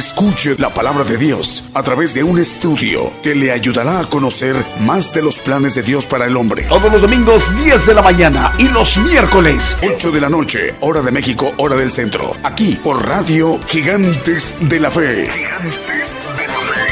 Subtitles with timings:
[0.00, 4.56] Escuche la palabra de Dios a través de un estudio que le ayudará a conocer
[4.80, 6.62] más de los planes de Dios para el hombre.
[6.70, 11.02] Todos los domingos 10 de la mañana y los miércoles 8 de la noche, hora
[11.02, 12.32] de México, hora del centro.
[12.42, 15.28] Aquí por Radio Gigantes de la Fe.
[15.30, 16.90] Gigantes de la Fe.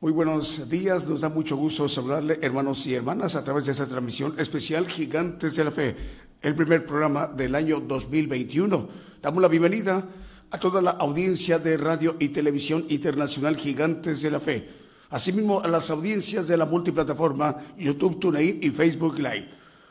[0.00, 3.86] Muy buenos días, nos da mucho gusto saludarle hermanos y hermanas a través de esta
[3.86, 5.96] transmisión especial Gigantes de la Fe,
[6.42, 10.04] el primer programa del año 2021 Damos la bienvenida
[10.48, 14.68] a toda la audiencia de radio y televisión internacional Gigantes de la Fe,
[15.10, 19.48] asimismo a las audiencias de la multiplataforma YouTube, TuneIn y Facebook Live,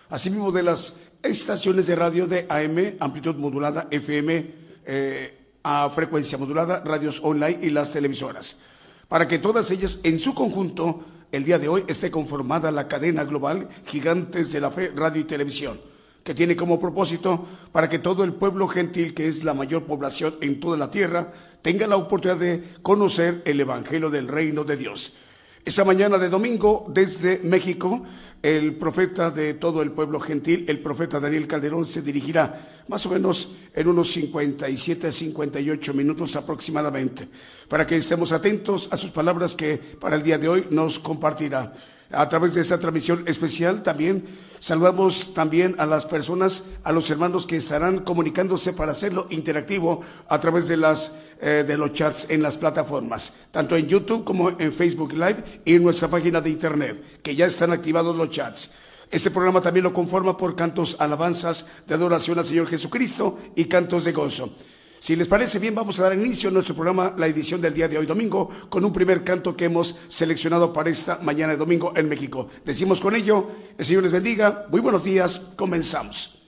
[0.10, 4.46] asimismo de las estaciones de radio de AM, amplitud modulada, FM,
[4.86, 8.62] eh, a frecuencia modulada, radios online y las televisoras,
[9.10, 11.04] para que todas ellas en su conjunto
[11.34, 15.26] el día de hoy esté conformada la cadena global Gigantes de la Fe, Radio y
[15.26, 15.78] Televisión
[16.28, 20.36] que tiene como propósito para que todo el pueblo gentil, que es la mayor población
[20.42, 25.16] en toda la tierra, tenga la oportunidad de conocer el Evangelio del Reino de Dios.
[25.64, 28.04] Esa mañana de domingo, desde México,
[28.44, 33.10] el profeta de todo el pueblo gentil, el profeta Daniel Calderón, se dirigirá más o
[33.10, 37.30] menos en unos 57 a 58 minutos aproximadamente,
[37.70, 41.74] para que estemos atentos a sus palabras que para el día de hoy nos compartirá.
[42.12, 44.26] A través de esta transmisión especial también
[44.60, 50.40] Saludamos también a las personas, a los hermanos que estarán comunicándose para hacerlo interactivo a
[50.40, 54.74] través de, las, eh, de los chats en las plataformas, tanto en YouTube como en
[54.74, 58.74] Facebook Live y en nuestra página de Internet, que ya están activados los chats.
[59.10, 64.04] Este programa también lo conforma por cantos alabanzas de adoración al Señor Jesucristo y cantos
[64.04, 64.52] de gozo.
[65.00, 67.88] Si les parece bien, vamos a dar inicio a nuestro programa, la edición del día
[67.88, 71.94] de hoy domingo, con un primer canto que hemos seleccionado para esta mañana de domingo
[71.96, 72.50] en México.
[72.66, 73.48] Decimos con ello,
[73.78, 76.42] el Señor les bendiga, muy buenos días, comenzamos.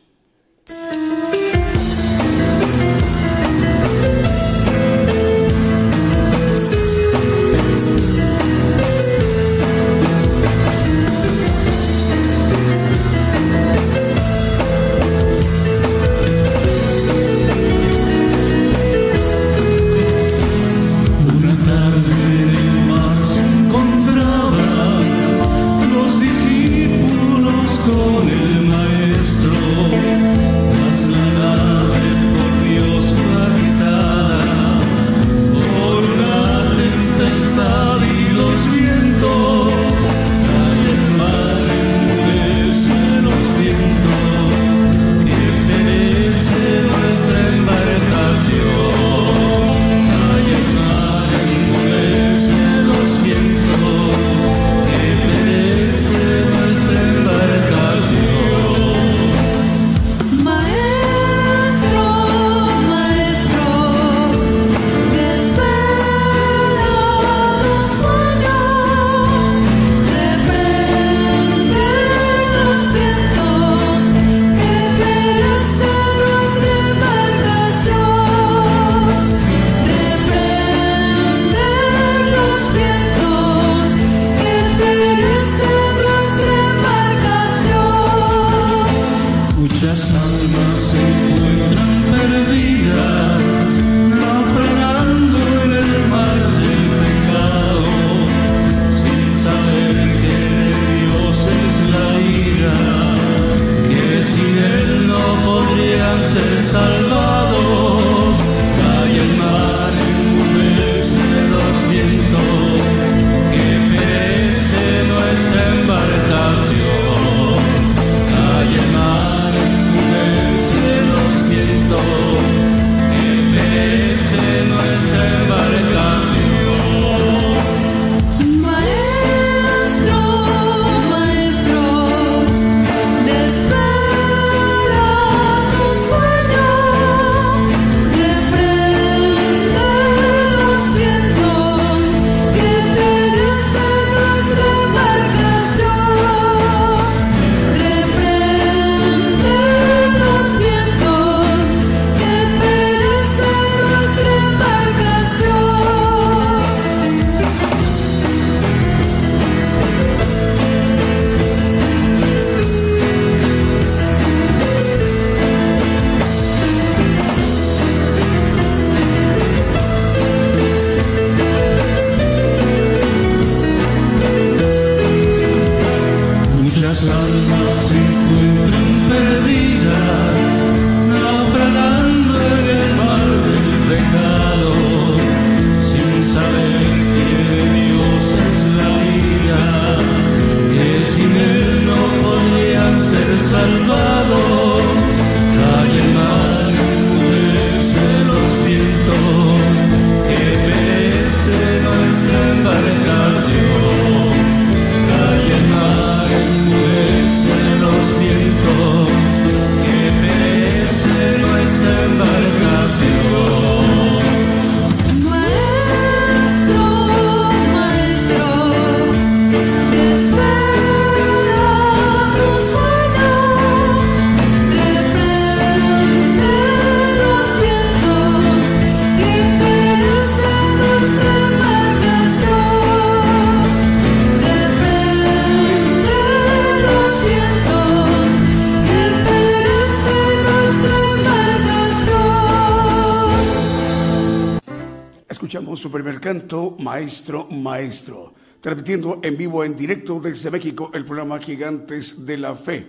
[247.10, 252.86] Maestro, Maestro, transmitiendo en vivo, en directo desde México, el programa Gigantes de la Fe.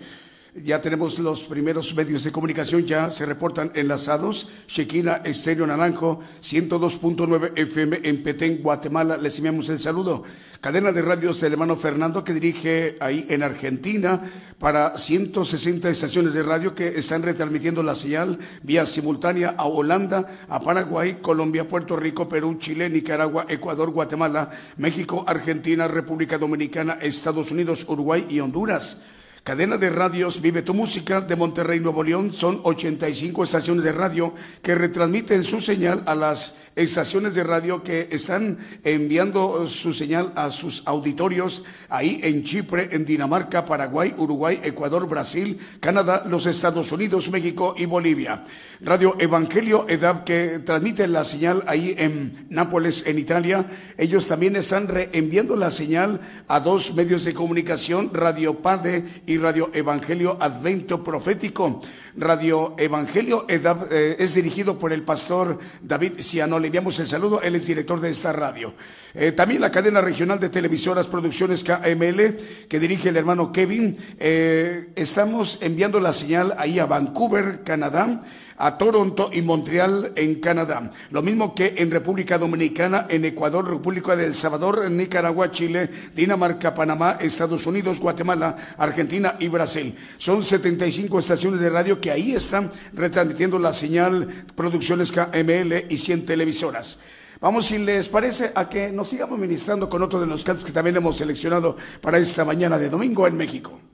[0.62, 4.46] Ya tenemos los primeros medios de comunicación, ya se reportan enlazados.
[4.68, 9.16] Shekina Estéreo Naranjo, 102.9 FM en Petén, Guatemala.
[9.16, 10.24] Les enviamos el saludo.
[10.60, 14.20] Cadena de radios del hermano Fernando que dirige ahí en Argentina
[14.60, 20.60] para 160 estaciones de radio que están retransmitiendo la señal vía simultánea a Holanda, a
[20.60, 27.86] Paraguay, Colombia, Puerto Rico, Perú, Chile, Nicaragua, Ecuador, Guatemala, México, Argentina, República Dominicana, Estados Unidos,
[27.88, 29.00] Uruguay y Honduras.
[29.42, 32.34] Cadena de radios Vive tu Música de Monterrey, Nuevo León.
[32.34, 38.08] Son 85 estaciones de radio que retransmiten su señal a las estaciones de radio que
[38.10, 45.08] están enviando su señal a sus auditorios ahí en Chipre, en Dinamarca, Paraguay, Uruguay, Ecuador,
[45.08, 48.44] Brasil, Canadá, los Estados Unidos, México y Bolivia.
[48.82, 53.66] Radio Evangelio EDAP que transmite la señal ahí en Nápoles, en Italia.
[53.96, 59.70] Ellos también están reenviando la señal a dos medios de comunicación, Radio Pade y Radio
[59.72, 61.80] Evangelio Advento Profético.
[62.16, 66.58] Radio Evangelio eh, es dirigido por el pastor David Ciano.
[66.58, 68.74] Le enviamos el saludo, él es director de esta radio.
[69.14, 72.36] Eh, también la cadena regional de televisoras Producciones KML,
[72.68, 73.96] que dirige el hermano Kevin.
[74.18, 78.22] Eh, estamos enviando la señal ahí a Vancouver, Canadá
[78.60, 80.90] a Toronto y Montreal en Canadá.
[81.10, 86.74] Lo mismo que en República Dominicana, en Ecuador, República de El Salvador, Nicaragua, Chile, Dinamarca,
[86.74, 89.96] Panamá, Estados Unidos, Guatemala, Argentina y Brasil.
[90.18, 96.26] Son 75 estaciones de radio que ahí están retransmitiendo la señal Producciones KML y 100
[96.26, 97.00] televisoras.
[97.40, 100.72] Vamos, si les parece, a que nos sigamos ministrando con otro de los cantos que
[100.72, 103.89] también hemos seleccionado para esta mañana de domingo en México.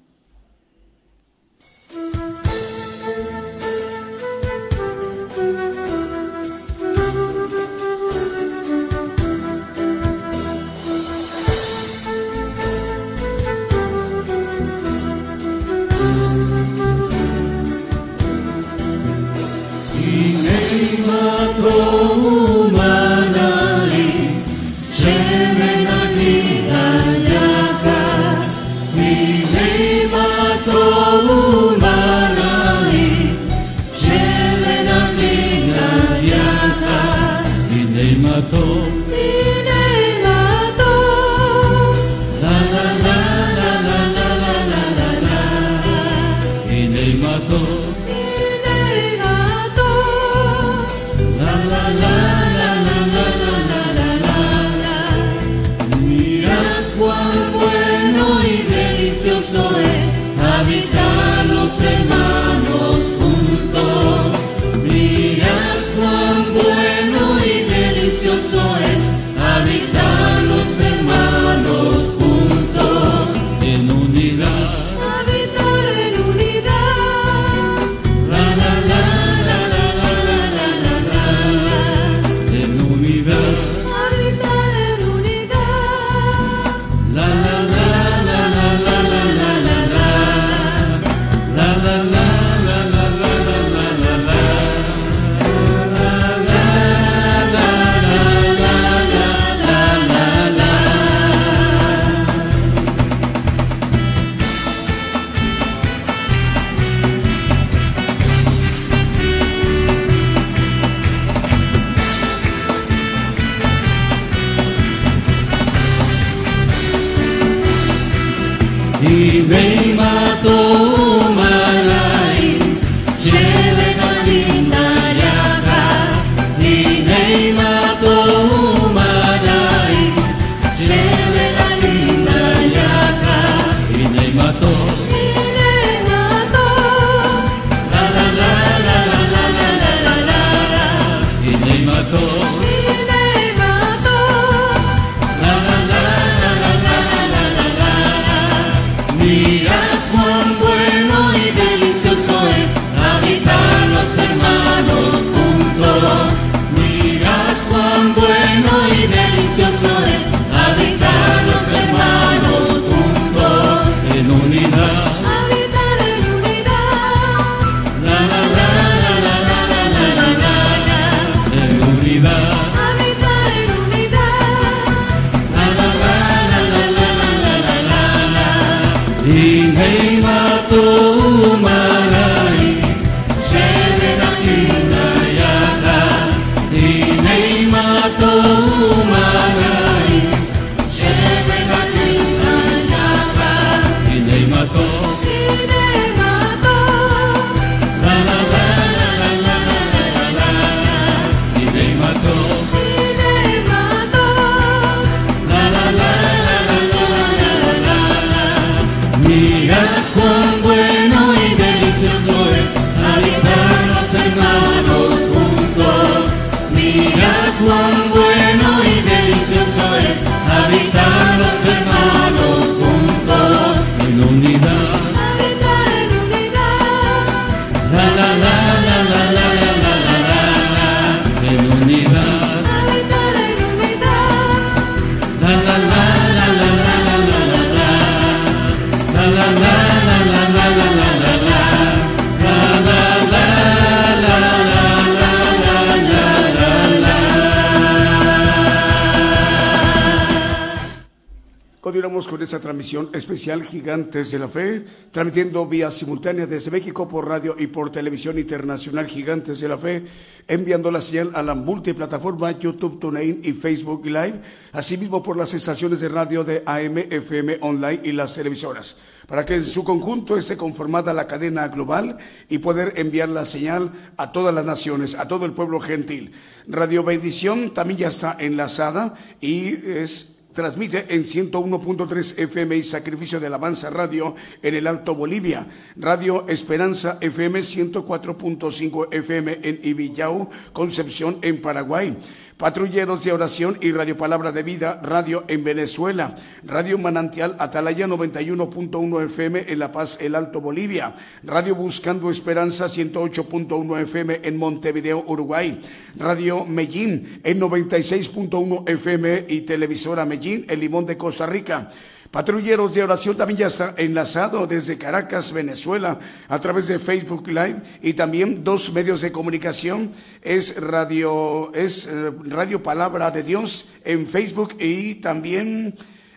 [253.46, 259.06] Gigantes de la Fe, transmitiendo vía simultánea desde México por radio y por televisión internacional
[259.06, 260.04] Gigantes de la Fe,
[260.48, 264.40] enviando la señal a la multiplataforma YouTube, TuneIn y Facebook Live,
[264.72, 268.96] asimismo por las estaciones de radio de AM, FM Online y las televisoras,
[269.28, 273.92] para que en su conjunto esté conformada la cadena global y poder enviar la señal
[274.16, 276.32] a todas las naciones, a todo el pueblo gentil.
[276.66, 283.48] Radio Bendición también ya está enlazada y es Transmite en 101.3 FM y Sacrificio de
[283.48, 285.66] Alabanza Radio en el Alto Bolivia.
[285.96, 292.16] Radio Esperanza FM 104.5 FM en Ibillau, Concepción en Paraguay.
[292.56, 296.34] Patrulleros de Oración y Radio Palabra de Vida, Radio en Venezuela,
[296.64, 304.00] Radio Manantial Atalaya 91.1 FM en La Paz, el Alto Bolivia, Radio Buscando Esperanza 108.1
[304.00, 305.82] FM en Montevideo, Uruguay,
[306.18, 311.90] Radio Medellín en 96.1 FM y Televisora Medellín, el Limón de Costa Rica.
[312.36, 317.76] Patrulleros de oración también ya está enlazado desde Caracas, Venezuela, a través de Facebook Live
[318.02, 320.10] y también dos medios de comunicación.
[320.42, 325.94] Es Radio, es eh, Radio Palabra de Dios en Facebook y también,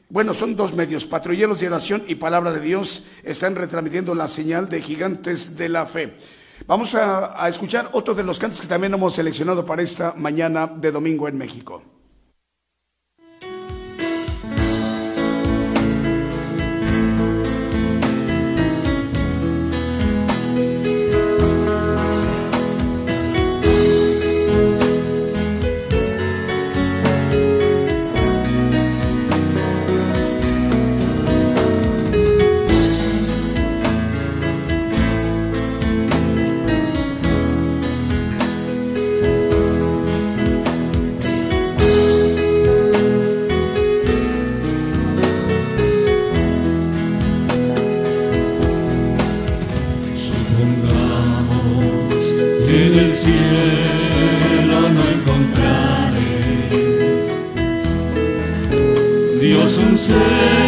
[0.08, 1.06] bueno, son dos medios.
[1.06, 5.86] Patrulleros de oración y Palabra de Dios están retransmitiendo la señal de Gigantes de la
[5.86, 6.16] Fe.
[6.66, 10.66] Vamos a, a escuchar otro de los cantos que también hemos seleccionado para esta mañana
[10.66, 11.99] de domingo en México.
[52.68, 56.32] Que en el cielo no encontraré
[59.40, 60.59] Dios un ser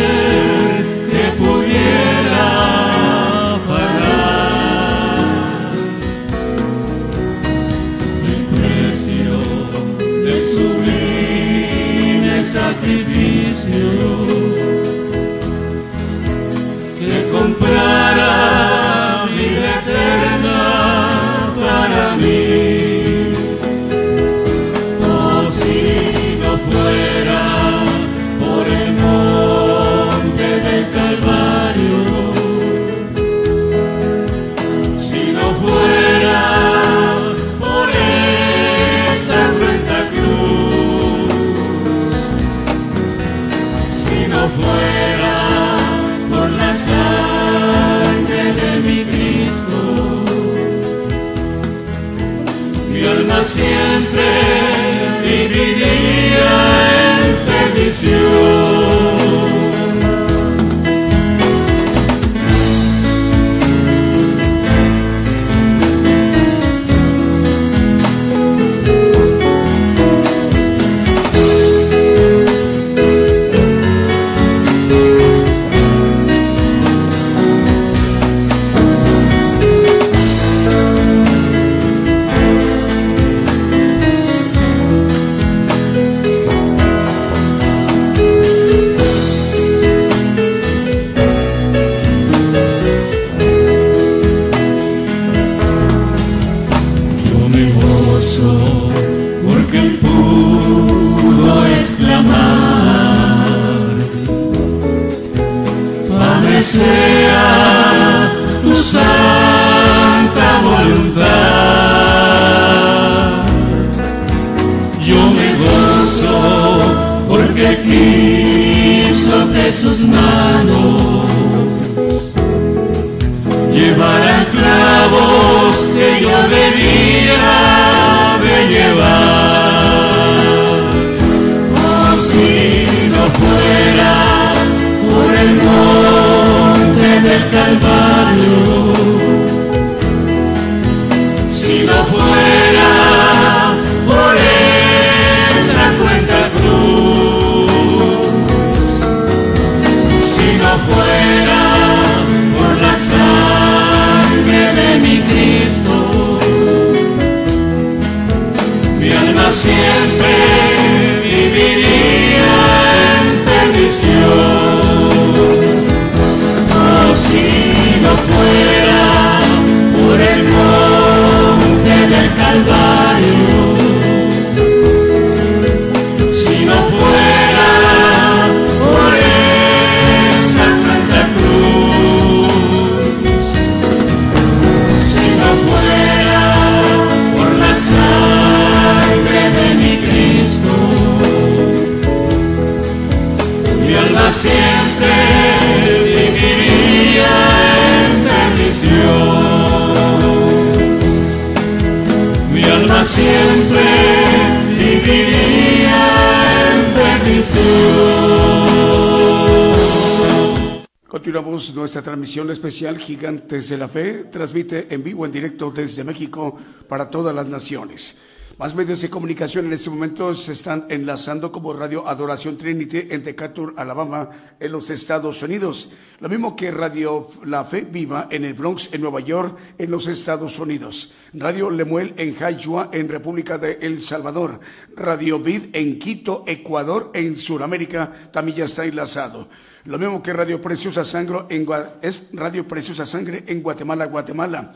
[212.31, 217.35] transmisión especial Gigantes de la Fe, transmite en vivo, en directo desde México para todas
[217.35, 218.19] las naciones.
[218.57, 223.25] Más medios de comunicación en este momento se están enlazando como Radio Adoración Trinity en
[223.25, 224.29] Decatur, Alabama,
[224.61, 225.91] en los Estados Unidos.
[226.21, 230.07] Lo mismo que Radio La Fe Viva en el Bronx, en Nueva York, en los
[230.07, 231.11] Estados Unidos.
[231.33, 234.61] Radio Lemuel en Jayua, en República de El Salvador.
[234.95, 239.49] Radio Vid en Quito, Ecuador, en Sudamérica, también ya está enlazado.
[239.85, 241.67] Lo mismo que Radio Preciosa Sangre en,
[242.01, 244.73] es Radio Preciosa Sangre en Guatemala, Guatemala.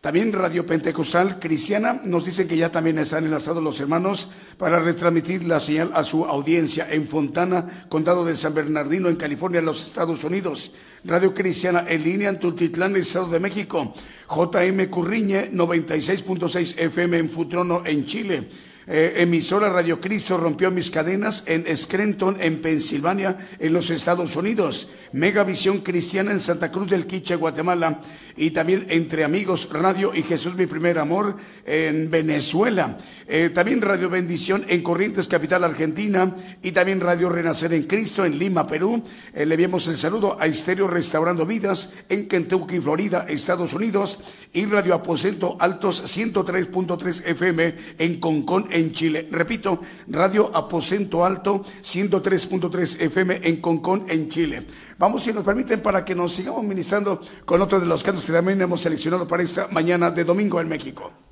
[0.00, 5.42] También Radio Pentecostal Cristiana nos dicen que ya también están enlazados los hermanos para retransmitir
[5.42, 9.82] la señal a su audiencia en Fontana, Condado de San Bernardino, en California, en los
[9.82, 10.74] Estados Unidos.
[11.04, 13.92] Radio Cristiana en línea en Tultitlán, Estado de México.
[14.28, 18.48] JM Curriñe, 96.6 FM en Futrono, en Chile.
[18.90, 24.88] Eh, emisora Radio Cristo rompió mis cadenas en Scranton, en Pensilvania, en los Estados Unidos.
[25.12, 28.00] Megavisión Cristiana en Santa Cruz del Quiche, Guatemala.
[28.34, 32.96] Y también Entre Amigos Radio y Jesús mi primer amor en Venezuela.
[33.26, 36.34] Eh, también Radio Bendición en Corrientes, capital Argentina.
[36.62, 39.02] Y también Radio Renacer en Cristo en Lima, Perú.
[39.34, 44.20] Eh, le enviamos el saludo a Estéreo Restaurando Vidas en Kentucky, Florida, Estados Unidos.
[44.54, 49.28] Y Radio Aposento Altos 103.3 FM en Concón, en Chile.
[49.30, 54.64] Repito, Radio Aposento Alto 103.3 FM en Concón, en Chile.
[54.98, 58.32] Vamos, si nos permiten, para que nos sigamos ministrando con otros de los cantos que
[58.32, 61.27] también hemos seleccionado para esta mañana de domingo en México.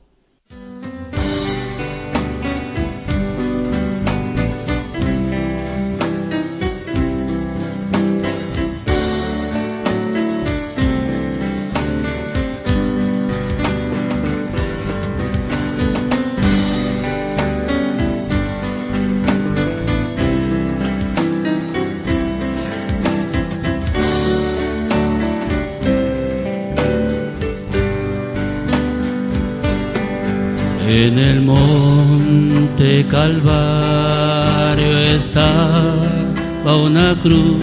[30.98, 37.62] En el monte Calvario estaba una cruz,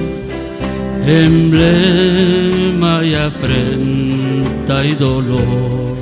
[1.07, 5.97] emblema y afrenta y dolor.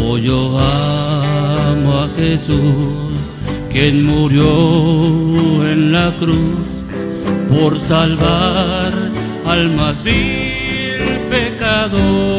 [0.00, 3.18] Oh, yo amo a Jesús,
[3.72, 4.46] quien murió
[5.72, 6.68] en la cruz
[7.50, 8.92] por salvar
[9.44, 12.37] al más vil pecador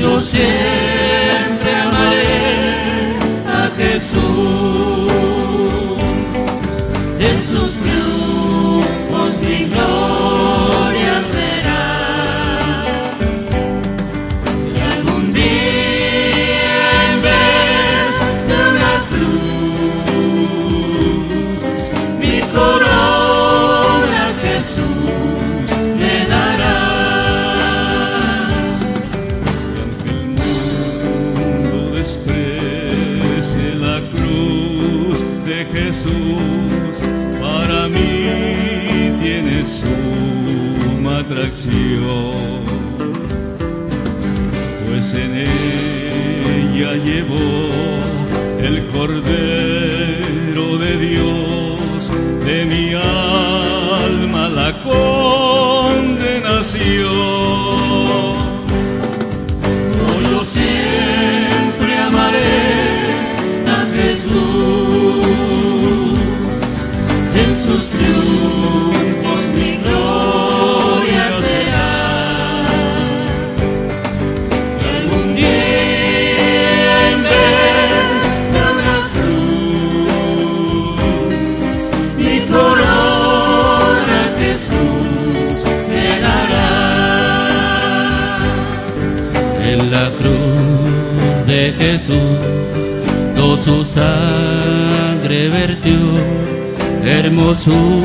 [0.00, 4.57] yo siempre amaré a Jesús.
[44.86, 47.68] Pues en ella llevó
[48.60, 52.12] el Cordero de Dios
[52.44, 57.37] de mi alma la condenación.
[97.58, 97.97] Hermosura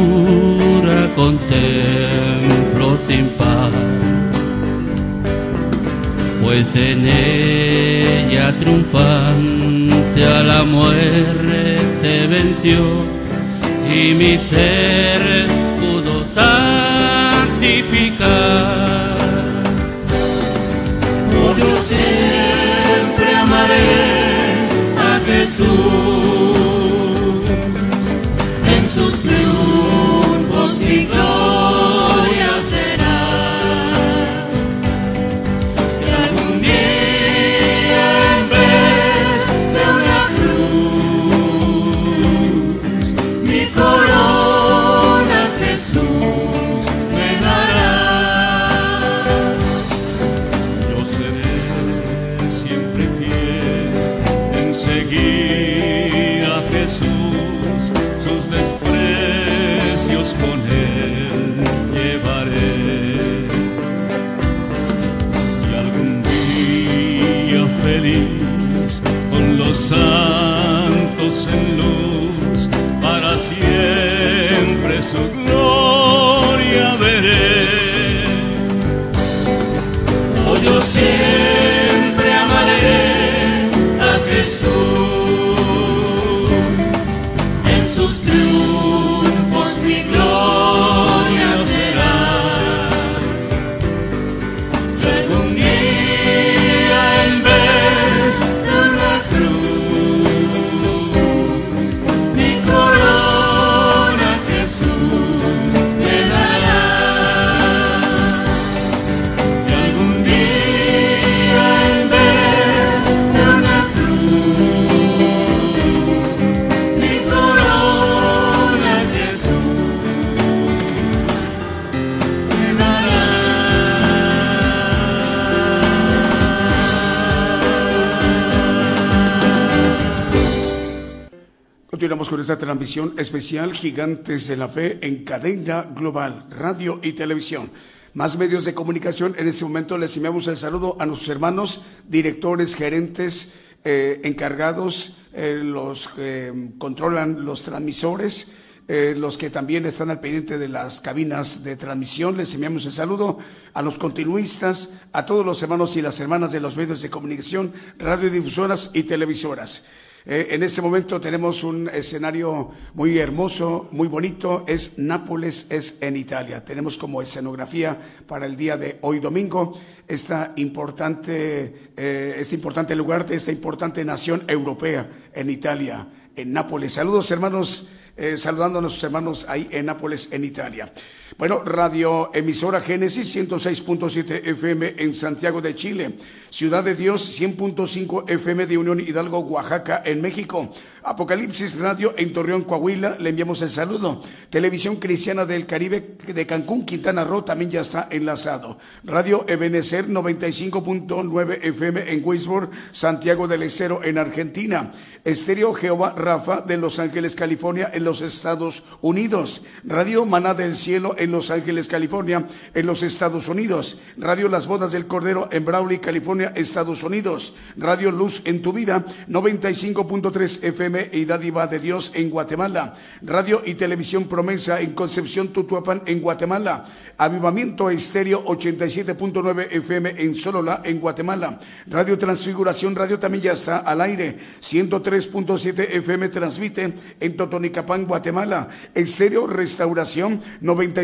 [132.83, 137.71] transmisión especial Gigantes de la Fe en cadena global, radio y televisión.
[138.13, 139.35] Más medios de comunicación.
[139.37, 143.53] En este momento les enviamos el saludo a nuestros hermanos, directores, gerentes,
[143.85, 148.53] eh, encargados, eh, los que controlan los transmisores,
[148.89, 152.35] eh, los que también están al pendiente de las cabinas de transmisión.
[152.35, 153.37] Les enviamos el saludo
[153.73, 157.71] a los continuistas, a todos los hermanos y las hermanas de los medios de comunicación,
[157.97, 159.85] radiodifusoras y televisoras.
[160.25, 164.63] Eh, en este momento tenemos un escenario muy hermoso, muy bonito.
[164.67, 166.63] Es Nápoles, es en Italia.
[166.63, 173.25] Tenemos como escenografía para el día de hoy domingo esta importante, eh, este importante lugar
[173.25, 176.93] de esta importante nación europea en Italia, en Nápoles.
[176.93, 180.93] Saludos hermanos, eh, saludando a nuestros hermanos ahí en Nápoles, en Italia.
[181.37, 186.13] Bueno, radio emisora Génesis 106.7 FM en Santiago de Chile,
[186.51, 190.71] Ciudad de Dios 100.5 FM de Unión Hidalgo, Oaxaca, en México.
[191.05, 194.21] Apocalipsis Radio en Torreón, Coahuila, le enviamos el saludo.
[194.49, 198.77] Televisión Cristiana del Caribe de Cancún, Quintana Roo también ya está enlazado.
[199.03, 204.91] Radio Ebenecer 95.9 FM en Weisburg, Santiago del Estero en Argentina.
[205.25, 209.65] Estéreo Jehová Rafa de Los Ángeles, California en los Estados Unidos.
[209.83, 213.99] Radio Maná del Cielo en Los Ángeles, California en los Estados Unidos.
[214.17, 217.55] Radio Las Bodas del Cordero en Brawley, California, Estados Unidos.
[217.77, 222.93] Radio Luz en tu vida 95.3 FM y Dádiva de Dios en Guatemala.
[223.21, 226.85] Radio y Televisión Promesa en Concepción, Tutuapan en Guatemala.
[227.17, 231.59] Avivamiento Estéreo 87.9 FM en Solola en Guatemala.
[231.87, 234.37] Radio Transfiguración Radio también está al aire.
[234.61, 238.69] 103.7 FM transmite en Totonicapán, Guatemala.
[238.93, 240.41] Estéreo Restauración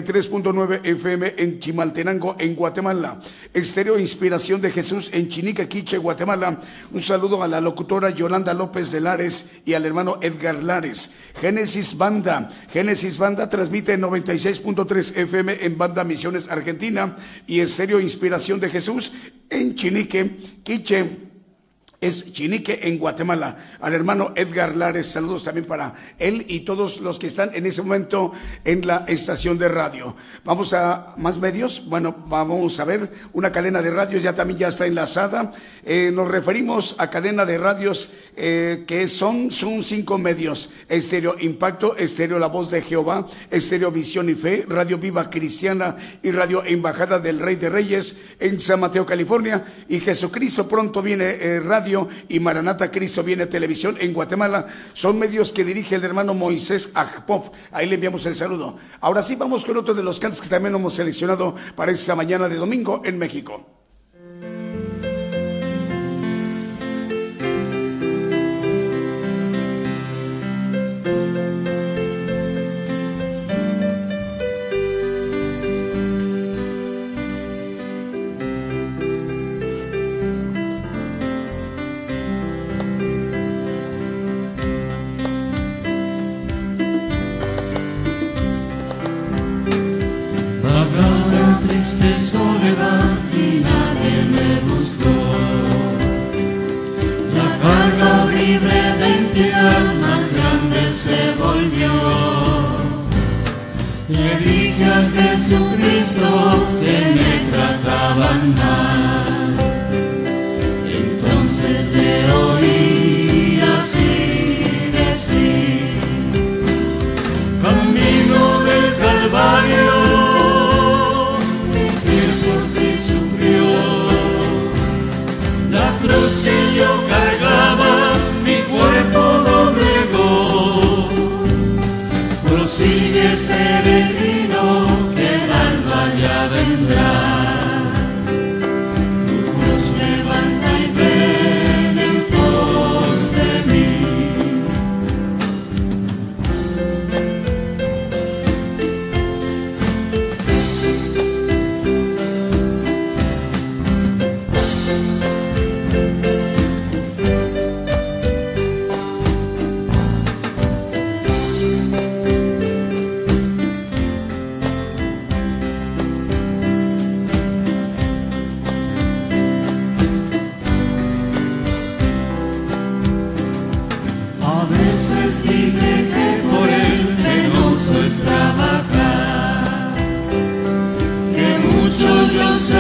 [0.09, 3.19] 93.9 FM en Chimaltenango en Guatemala.
[3.53, 6.59] Estéreo Inspiración de Jesús en Chinica, Quiche, Guatemala.
[6.91, 11.11] Un saludo a la locutora Yolanda López de Lares y al hermano Edgar Lares.
[11.39, 12.49] Génesis Banda.
[12.71, 19.11] Génesis Banda transmite en 96.3 FM en Banda Misiones Argentina y Estéreo Inspiración de Jesús
[19.51, 21.28] en Chinique, Quiche
[22.01, 23.57] es Chinique en Guatemala.
[23.81, 27.81] Al hermano Edgar Lares, saludos también para él y todos los que están en ese
[27.81, 28.31] momento
[28.63, 30.15] en la estación de radio.
[30.45, 31.83] Vamos a más medios.
[31.85, 35.51] Bueno, vamos a ver una cadena de radios, ya también ya está enlazada.
[35.83, 40.69] Eh, nos referimos a cadena de radios eh, que son, son cinco medios.
[40.88, 46.31] Estéreo Impacto, Estéreo La Voz de Jehová, Estéreo Visión y Fe, Radio Viva Cristiana y
[46.31, 49.65] Radio Embajada del Rey de Reyes en San Mateo, California.
[49.89, 51.88] Y Jesucristo pronto viene eh, radio
[52.28, 54.67] y Maranata Cristo viene televisión en Guatemala.
[54.93, 57.54] Son medios que dirige el hermano Moisés Agpop.
[57.71, 58.78] Ahí le enviamos el saludo.
[59.02, 62.47] Ahora sí vamos con otro de los cantos que también hemos seleccionado para esta mañana
[62.47, 63.78] de domingo en México.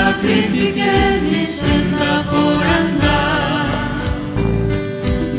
[0.09, 3.67] Sacrifiqué mi senda por andar,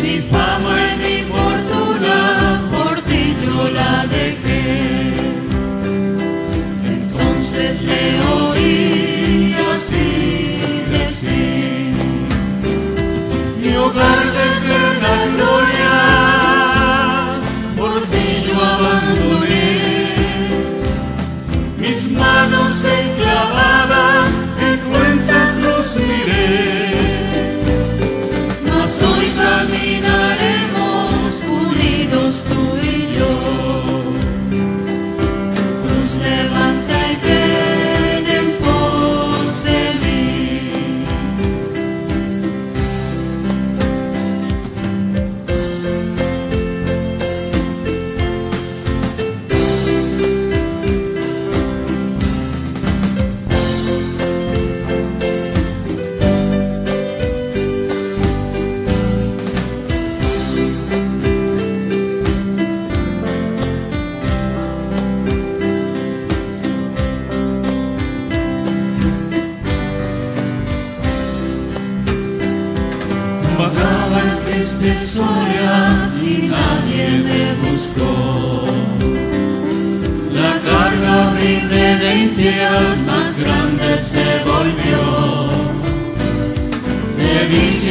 [0.03, 2.17] mi fama y mi fortuna
[2.73, 4.63] por ti yo la dejé.
[6.95, 8.05] Entonces le
[8.39, 10.11] oí así
[10.97, 11.95] decir,
[13.61, 15.70] mi hogar de eterna gloria,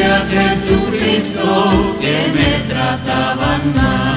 [0.02, 4.09] A Jesucristo que me trataban mal.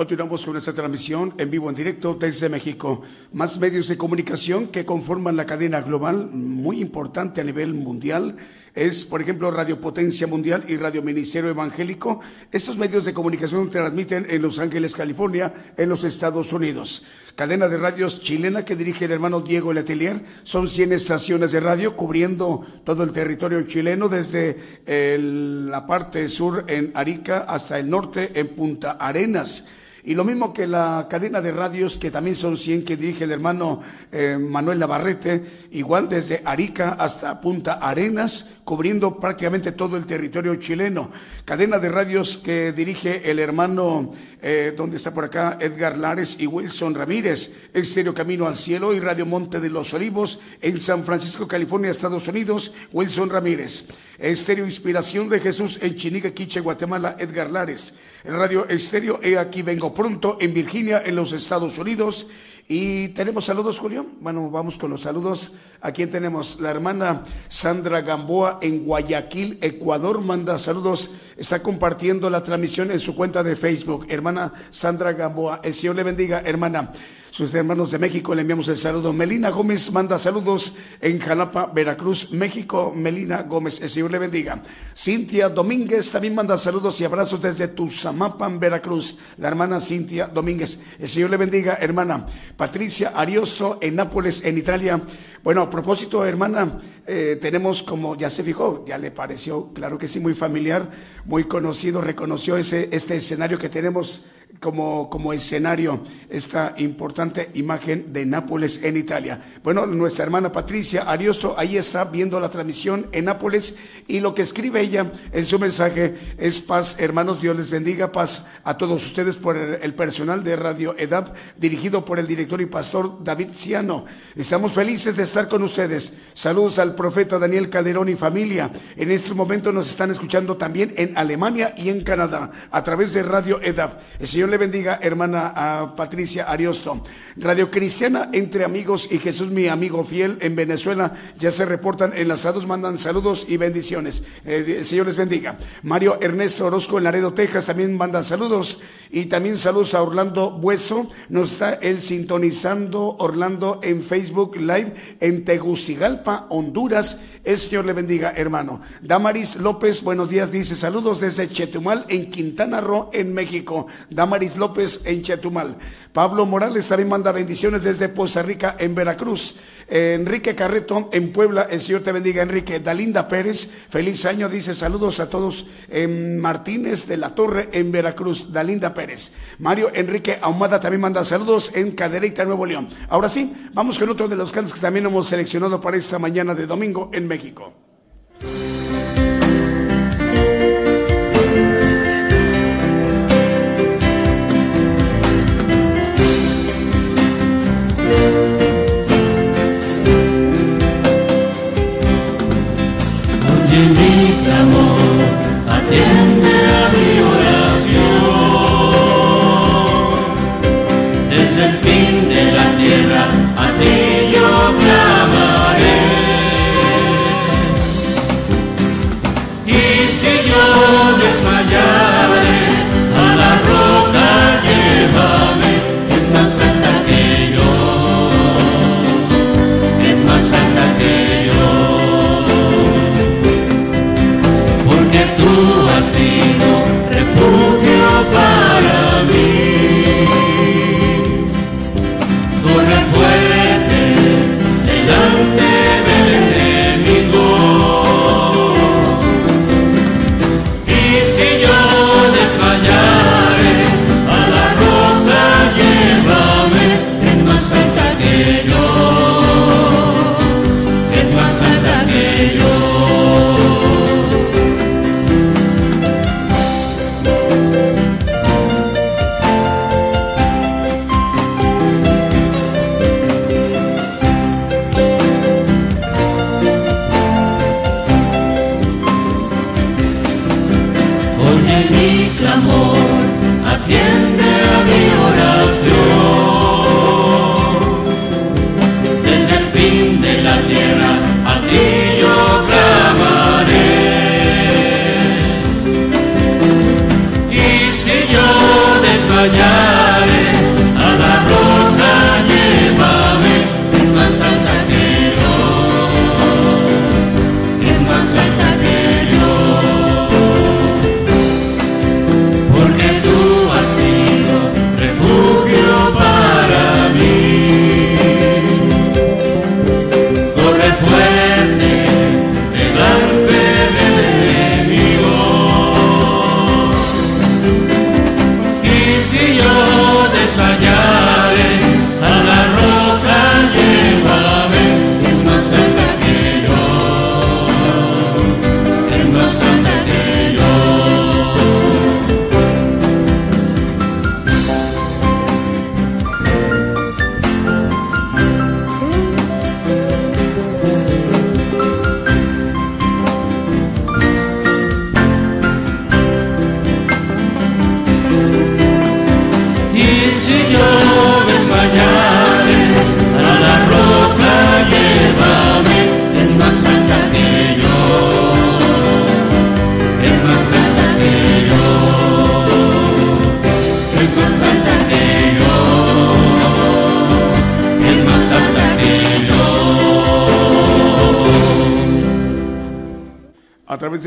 [0.00, 3.02] Continuamos con nuestra transmisión en vivo en directo desde México.
[3.34, 8.34] Más medios de comunicación que conforman la cadena global muy importante a nivel mundial
[8.74, 12.20] es, por ejemplo, Radio Potencia Mundial y Radio Ministerio Evangélico.
[12.50, 17.04] Estos medios de comunicación transmiten en Los Ángeles, California, en los Estados Unidos.
[17.34, 20.24] Cadena de radios chilena que dirige el hermano Diego Letelier.
[20.44, 26.64] Son 100 estaciones de radio cubriendo todo el territorio chileno desde el- la parte sur
[26.68, 29.68] en Arica hasta el norte en Punta Arenas.
[30.04, 33.32] Y lo mismo que la cadena de radios, que también son 100 que dirige el
[33.32, 40.56] hermano eh, Manuel Navarrete, igual desde Arica hasta Punta Arenas, cubriendo prácticamente todo el territorio
[40.56, 41.10] chileno.
[41.44, 46.46] Cadena de radios que dirige el hermano, eh, donde está por acá, Edgar Lares y
[46.46, 51.46] Wilson Ramírez, Estéreo Camino al Cielo y Radio Monte de los Olivos en San Francisco,
[51.46, 53.88] California, Estados Unidos, Wilson Ramírez.
[54.18, 57.94] Estéreo Inspiración de Jesús en Chinique, Quiche, Guatemala, Edgar Lares.
[58.24, 62.28] Radio Estéreo He Aquí Vengo Pronto en Virginia, en los Estados Unidos.
[62.68, 64.06] Y tenemos saludos, Julio.
[64.20, 65.52] Bueno, vamos con los saludos.
[65.80, 66.60] ¿A quién tenemos?
[66.60, 71.10] La hermana Sandra Gamboa en Guayaquil, Ecuador, manda saludos.
[71.36, 74.06] Está compartiendo la transmisión en su cuenta de Facebook.
[74.08, 76.92] Hermana Sandra Gamboa, el Señor le bendiga, hermana
[77.30, 79.12] sus hermanos de México, le enviamos el saludo.
[79.12, 82.92] Melina Gómez manda saludos en Jalapa, Veracruz, México.
[82.94, 84.60] Melina Gómez, el Señor le bendiga.
[84.96, 89.16] Cintia Domínguez también manda saludos y abrazos desde Tuzamapan, Veracruz.
[89.38, 92.26] La hermana Cintia Domínguez, el Señor le bendiga, hermana.
[92.56, 95.00] Patricia Ariosto en Nápoles, en Italia.
[95.44, 100.06] Bueno, a propósito, hermana, eh, tenemos como, ya se fijó, ya le pareció, claro que
[100.06, 100.90] sí, muy familiar,
[101.24, 104.26] muy conocido, reconoció ese, este escenario que tenemos
[104.60, 109.42] como, como escenario esta importante imagen de Nápoles en Italia.
[109.64, 114.42] Bueno, nuestra hermana Patricia Ariosto ahí está viendo la transmisión en Nápoles y lo que
[114.42, 119.38] escribe ella en su mensaje es paz, hermanos, Dios les bendiga, paz a todos ustedes
[119.38, 124.04] por el, personal de Radio EDAP dirigido por el director y pastor David Ciano.
[124.36, 126.12] Estamos felices de estar con ustedes.
[126.34, 128.70] Saludos al profeta Daniel Calderón y familia.
[128.96, 133.22] En este momento nos están escuchando también en Alemania y en Canadá a través de
[133.22, 134.00] Radio EDAP.
[134.18, 137.02] El Señor le bendiga, hermana Patricia Ariosto.
[137.36, 142.66] Radio Cristiana entre amigos y Jesús mi amigo fiel en Venezuela ya se reportan enlazados,
[142.66, 144.24] mandan saludos y bendiciones.
[144.44, 145.58] Eh, el Señor les bendiga.
[145.82, 148.80] Mario Ernesto Orozco en Laredo, Texas también manda saludos
[149.10, 151.08] y también saludos a Orlando Bueso.
[151.28, 157.20] Nos está él sintonizando Orlando en Facebook Live en Tegucigalpa, Honduras.
[157.44, 158.80] El Señor le bendiga, hermano.
[159.00, 163.86] Damaris López, buenos días, dice saludos desde Chetumal en Quintana Roo, en México.
[164.10, 165.76] Damaris López en Chetumal.
[166.12, 169.56] Pablo Morales también manda bendiciones desde Poza Rica en Veracruz.
[169.88, 172.80] Enrique Carreto en Puebla, el Señor te bendiga, Enrique.
[172.80, 178.52] Dalinda Pérez, feliz año, dice saludos a todos en Martínez de la Torre en Veracruz.
[178.52, 179.32] Dalinda Pérez.
[179.58, 182.88] Mario Enrique Ahumada también manda saludos en Cadereyta, Nuevo León.
[183.08, 186.54] Ahora sí, vamos con otro de los cantos que también hemos seleccionado para esta mañana
[186.54, 187.74] de domingo en México.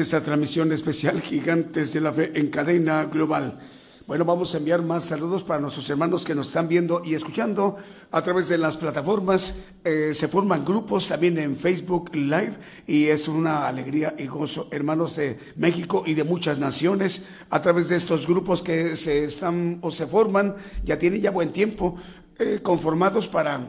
[0.04, 3.58] Esta transmisión especial Gigantes de la Fe en cadena global.
[4.06, 7.78] Bueno, vamos a enviar más saludos para nuestros hermanos que nos están viendo y escuchando
[8.12, 9.64] a través de las plataformas.
[9.86, 15.16] Eh, se forman grupos también en Facebook Live y es una alegría y gozo, hermanos
[15.16, 19.90] de México y de muchas naciones, a través de estos grupos que se están o
[19.90, 21.96] se forman, ya tienen ya buen tiempo,
[22.40, 23.66] eh, conformados para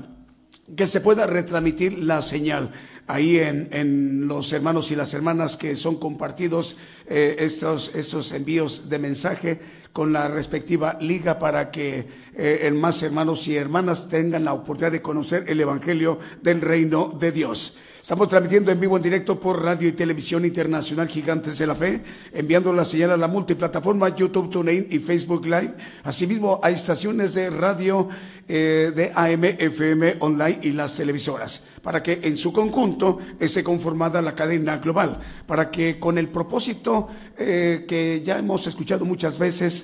[0.76, 2.72] que se pueda retransmitir la señal
[3.06, 6.76] ahí en, en, los hermanos y las hermanas que son compartidos
[7.06, 9.60] eh, estos, estos envíos de mensaje
[9.94, 12.04] con la respectiva liga para que
[12.36, 17.30] eh, más hermanos y hermanas tengan la oportunidad de conocer el Evangelio del Reino de
[17.30, 17.78] Dios.
[18.04, 22.02] Estamos transmitiendo en vivo en directo por radio y televisión internacional Gigantes de la Fe,
[22.34, 25.72] enviando la señal a la multiplataforma YouTube, TuneIn y Facebook Live.
[26.02, 28.10] Asimismo, hay estaciones de radio
[28.46, 34.20] eh, de AM, FM, online y las televisoras, para que en su conjunto esté conformada
[34.20, 39.83] la cadena global, para que con el propósito eh, que ya hemos escuchado muchas veces,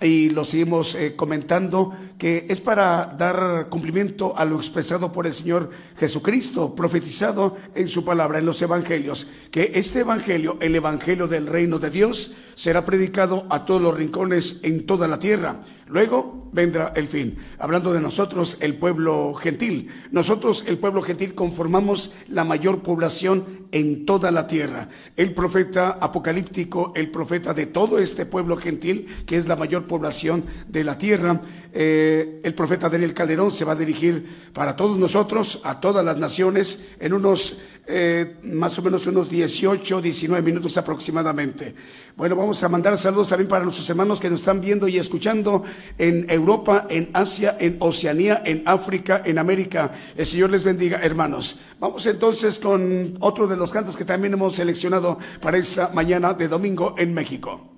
[0.00, 5.34] y lo seguimos eh, comentando, que es para dar cumplimiento a lo expresado por el
[5.34, 11.46] Señor Jesucristo, profetizado en su palabra, en los evangelios, que este evangelio, el evangelio del
[11.46, 15.60] reino de Dios, será predicado a todos los rincones en toda la tierra.
[15.86, 17.36] Luego vendrá el fin.
[17.58, 19.90] Hablando de nosotros, el pueblo gentil.
[20.10, 24.88] Nosotros, el pueblo gentil, conformamos la mayor población en toda la tierra.
[25.16, 29.86] El profeta apocalíptico, el profeta de todo este pueblo gentil, que es la mayor
[30.68, 31.40] de la tierra,
[31.76, 36.18] eh, el profeta Daniel Calderón se va a dirigir para todos nosotros, a todas las
[36.18, 41.74] naciones, en unos eh, más o menos unos 18, 19 minutos aproximadamente.
[42.16, 45.64] Bueno, vamos a mandar saludos también para nuestros hermanos que nos están viendo y escuchando
[45.98, 49.92] en Europa, en Asia, en Oceanía, en África, en América.
[50.16, 51.58] El Señor les bendiga, hermanos.
[51.80, 56.46] Vamos entonces con otro de los cantos que también hemos seleccionado para esta mañana de
[56.46, 57.73] domingo en México.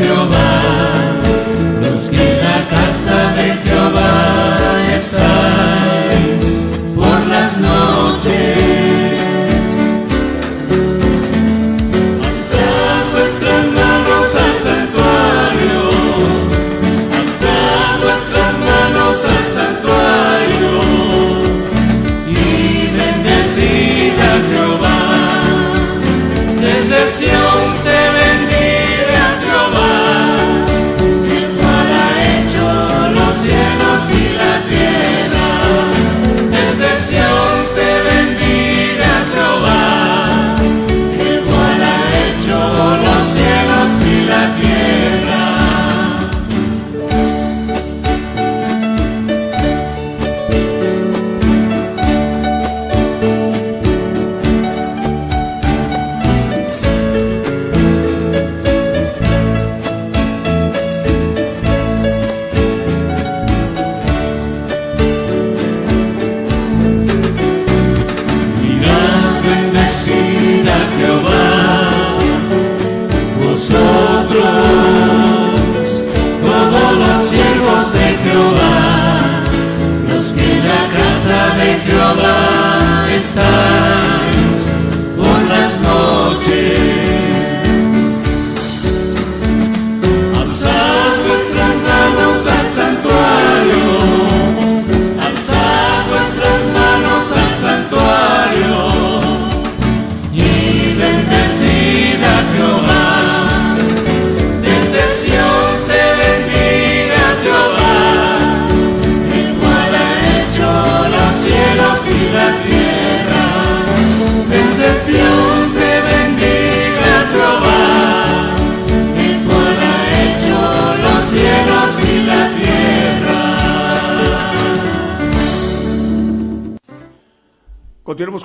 [0.00, 0.47] your love.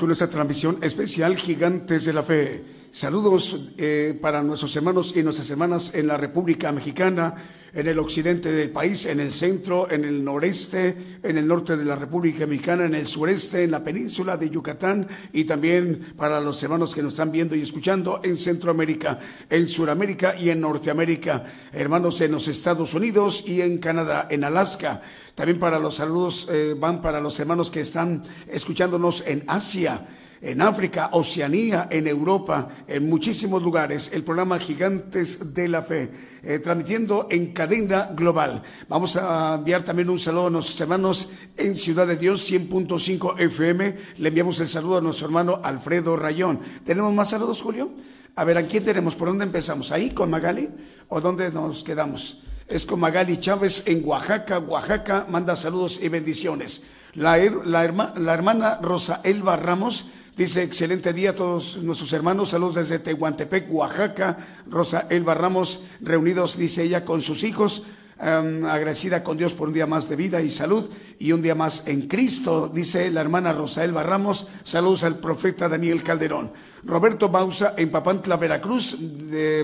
[0.04, 2.62] Con nuestra transmisión especial Gigantes de la Fe.
[2.94, 7.34] Saludos eh, para nuestros hermanos y nuestras hermanas en la República Mexicana,
[7.74, 11.86] en el occidente del país, en el centro, en el noreste, en el norte de
[11.86, 16.62] la República Mexicana, en el sureste, en la península de Yucatán y también para los
[16.62, 19.20] hermanos que nos están viendo y escuchando en Centroamérica,
[19.50, 25.02] en Suramérica y en Norteamérica, hermanos en los Estados Unidos y en Canadá, en Alaska.
[25.34, 30.06] También para los saludos eh, van para los hermanos que están escuchándonos en Asia
[30.44, 36.12] en África, Oceanía, en Europa, en muchísimos lugares, el programa Gigantes de la Fe,
[36.44, 38.62] eh, transmitiendo en cadena global.
[38.90, 43.96] Vamos a enviar también un saludo a nuestros hermanos en Ciudad de Dios, 100.5 FM.
[44.18, 46.60] Le enviamos el saludo a nuestro hermano Alfredo Rayón.
[46.84, 47.92] ¿Tenemos más saludos, Julio?
[48.36, 49.16] A ver, ¿a quién tenemos?
[49.16, 49.94] ¿Por dónde empezamos?
[49.94, 50.70] ¿Ahí con Magali?
[51.08, 52.44] ¿O dónde nos quedamos?
[52.68, 54.60] Es con Magali Chávez en Oaxaca.
[54.60, 56.84] Oaxaca manda saludos y bendiciones.
[57.14, 62.50] La, la, la hermana Rosa Elba Ramos Dice, excelente día a todos nuestros hermanos.
[62.50, 64.38] Saludos desde Tehuantepec, Oaxaca.
[64.68, 67.84] Rosa Elba Ramos, reunidos, dice ella, con sus hijos.
[68.18, 70.90] agradecida con Dios por un día más de vida y salud
[71.24, 74.50] y un día más en Cristo, dice la hermana Rosa Elba Ramos.
[74.64, 76.52] Saludos al profeta Daniel Calderón.
[76.84, 78.98] Roberto Bausa en Papantla, Veracruz,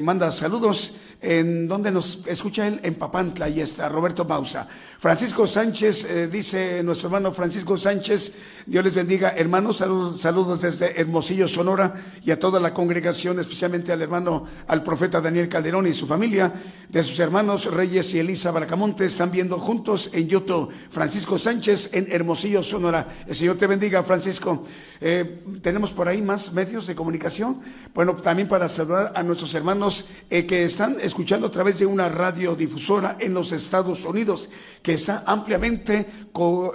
[0.02, 0.96] manda saludos.
[1.22, 2.80] ¿En donde nos escucha él?
[2.82, 4.70] En Papantla, ahí está, Roberto Bausa.
[5.00, 8.36] Francisco Sánchez, eh, dice nuestro hermano Francisco Sánchez,
[8.66, 11.94] Dios les bendiga, hermanos, saludos, saludos desde Hermosillo, Sonora,
[12.24, 16.54] y a toda la congregación, especialmente al hermano, al profeta Daniel Calderón y su familia,
[16.88, 20.72] de sus hermanos Reyes y Elisa Baracamonte, están viendo juntos en YouTube.
[20.90, 23.08] Francisco Sánchez en Hermosillo, Sonora.
[23.26, 24.66] El Señor te bendiga, Francisco.
[25.02, 27.62] Eh, Tenemos por ahí más medios de comunicación.
[27.94, 32.08] Bueno, también para saludar a nuestros hermanos eh, que están escuchando a través de una
[32.08, 34.50] radiodifusora en los Estados Unidos
[34.84, 36.06] que está ampliamente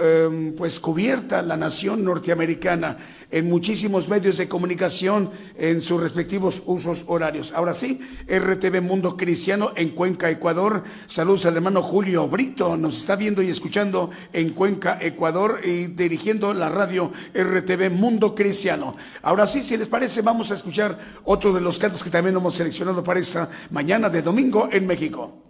[0.01, 2.99] em, pues cubierta la nación norteamericana
[3.31, 7.53] en muchísimos medios de comunicación en sus respectivos usos horarios.
[7.53, 10.83] Ahora sí, RTV Mundo Cristiano en Cuenca, Ecuador.
[11.07, 16.55] Saludos al hermano Julio Brito, nos está viendo y escuchando en Cuenca, Ecuador y dirigiendo
[16.55, 18.97] la radio RTV Mundo Cristiano.
[19.23, 22.55] Ahora sí, si les parece, vamos a escuchar otro de los cantos que también hemos
[22.55, 25.45] seleccionado para esta mañana de domingo en México.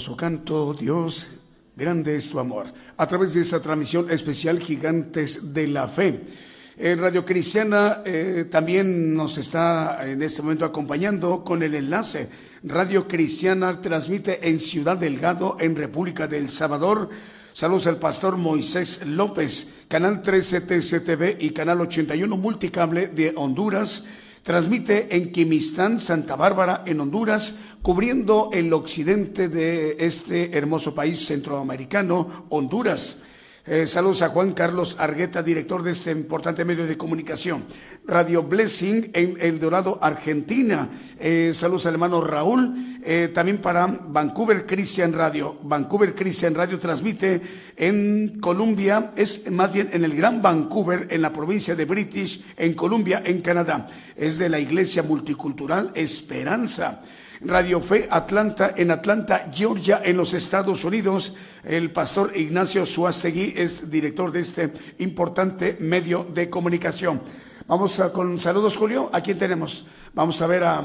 [0.00, 1.26] Hermoso canto, Dios,
[1.76, 2.64] grande es tu amor,
[2.96, 6.22] a través de esa transmisión especial Gigantes de la Fe.
[6.96, 12.30] Radio Cristiana eh, también nos está en este momento acompañando con el enlace.
[12.64, 17.10] Radio Cristiana transmite en Ciudad Delgado, en República del Salvador.
[17.52, 24.06] Saludos al pastor Moisés López, Canal 13 TCTV y Canal 81 Multicable de Honduras.
[24.42, 32.46] Transmite en Quimistán, Santa Bárbara, en Honduras, cubriendo el occidente de este hermoso país centroamericano,
[32.48, 33.22] Honduras.
[33.66, 37.64] Eh, saludos a Juan Carlos Argueta, director de este importante medio de comunicación.
[38.10, 40.88] Radio Blessing en El Dorado, Argentina.
[41.20, 42.74] Eh, saludos al hermano Raúl.
[43.04, 45.56] Eh, también para Vancouver Christian Radio.
[45.62, 47.40] Vancouver Christian Radio transmite
[47.76, 52.74] en Colombia, es más bien en el Gran Vancouver, en la provincia de British, en
[52.74, 53.86] Columbia, en Canadá.
[54.16, 57.02] Es de la Iglesia Multicultural Esperanza.
[57.42, 61.36] Radio Fe Atlanta, en Atlanta, Georgia, en los Estados Unidos.
[61.64, 67.22] El pastor Ignacio Suazegui es director de este importante medio de comunicación.
[67.70, 69.10] Vamos a, con saludos, Julio.
[69.12, 69.84] ¿A quién tenemos?
[70.12, 70.82] Vamos a ver a,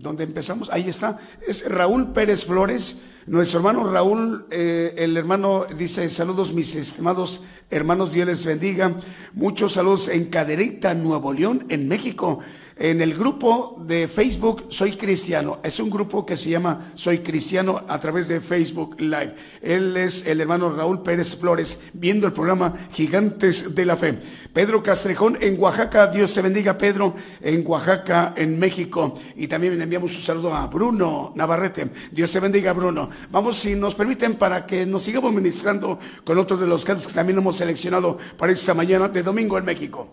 [0.00, 0.70] dónde empezamos.
[0.70, 1.18] Ahí está.
[1.46, 3.02] Es Raúl Pérez Flores.
[3.26, 8.94] Nuestro hermano Raúl, eh, el hermano dice, saludos mis estimados hermanos, Dios les bendiga.
[9.34, 12.38] Muchos saludos en Cadereyta, Nuevo León, en México
[12.78, 15.58] en el grupo de Facebook Soy Cristiano.
[15.62, 19.34] Es un grupo que se llama Soy Cristiano a través de Facebook Live.
[19.60, 24.18] Él es el hermano Raúl Pérez Flores, viendo el programa Gigantes de la Fe.
[24.52, 29.18] Pedro Castrejón en Oaxaca, Dios te bendiga Pedro, en Oaxaca, en México.
[29.36, 31.90] Y también le enviamos un saludo a Bruno Navarrete.
[32.12, 33.10] Dios te bendiga Bruno.
[33.30, 37.12] Vamos, si nos permiten, para que nos sigamos ministrando con otros de los cantos que
[37.12, 40.08] también hemos seleccionado para esta mañana de domingo en México.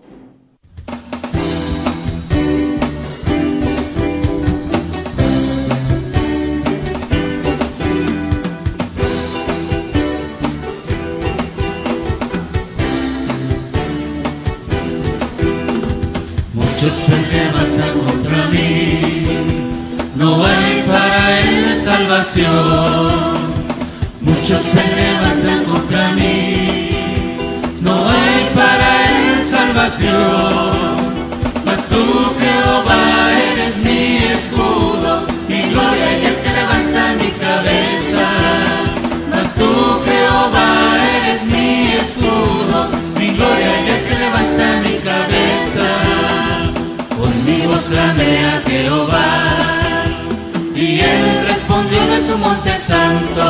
[52.35, 53.45] Su monte santo.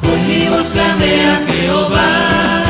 [0.00, 2.62] Con mi voz clamé a Jehová,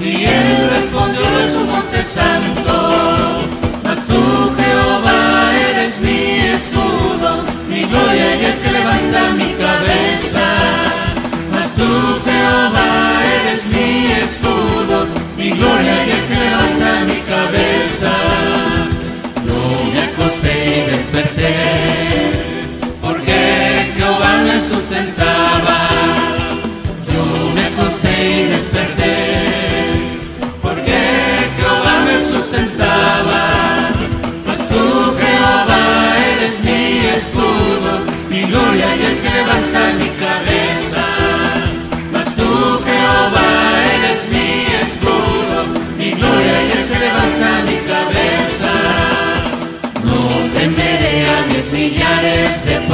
[0.00, 2.61] y él respondió de su monte santo.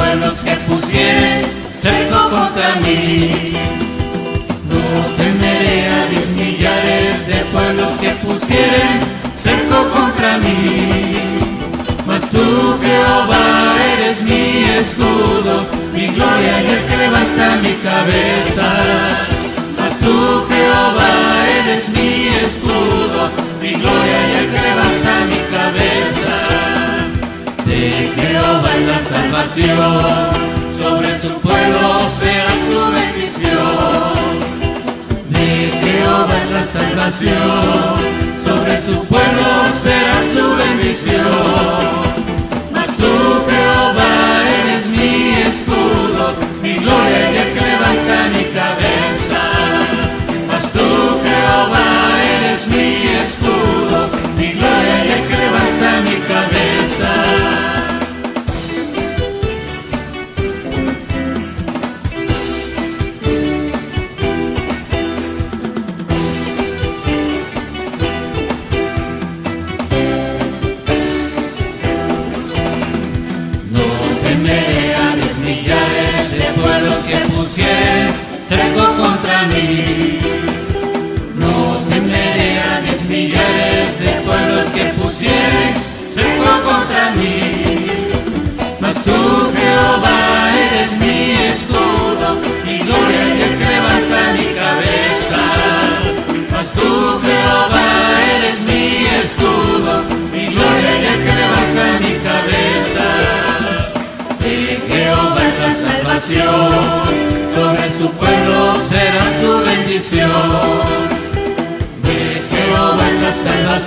[0.09, 1.41] Pueblos que pusieren
[1.79, 3.53] cerco contra mí.
[4.69, 4.81] No
[5.17, 8.99] temeré a diez millares de pueblos que pusieren
[9.35, 11.15] cerco contra mí.
[12.07, 12.45] Mas tú,
[12.81, 18.67] Jehová, eres mi escudo, mi gloria y el que levanta mi cabeza.
[19.77, 21.11] Mas tú, Jehová,
[21.61, 23.29] eres mi escudo,
[23.61, 26.28] mi gloria y el que levanta mi cabeza
[29.19, 30.29] salvación,
[30.77, 34.39] sobre su pueblo será su bendición.
[35.29, 35.47] De
[35.81, 37.95] Jehová es la salvación,
[38.45, 39.47] sobre su pueblo
[39.83, 41.58] será su bendición.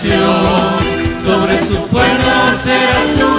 [0.00, 3.31] sobre su pueblos será su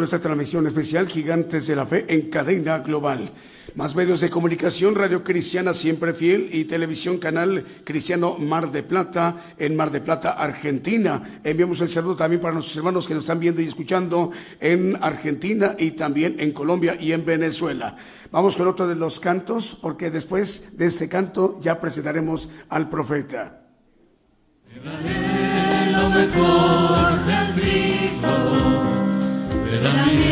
[0.00, 3.30] con esta transmisión especial Gigantes de la Fe en cadena global.
[3.74, 9.36] Más medios de comunicación, Radio Cristiana Siempre Fiel y Televisión Canal Cristiano Mar de Plata
[9.58, 11.40] en Mar de Plata, Argentina.
[11.44, 15.76] Enviamos el saludo también para nuestros hermanos que nos están viendo y escuchando en Argentina
[15.78, 17.94] y también en Colombia y en Venezuela.
[18.32, 23.66] Vamos con otro de los cantos porque después de este canto ya presentaremos al profeta.
[25.92, 27.50] Lo mejor del.
[29.80, 30.29] de la vida.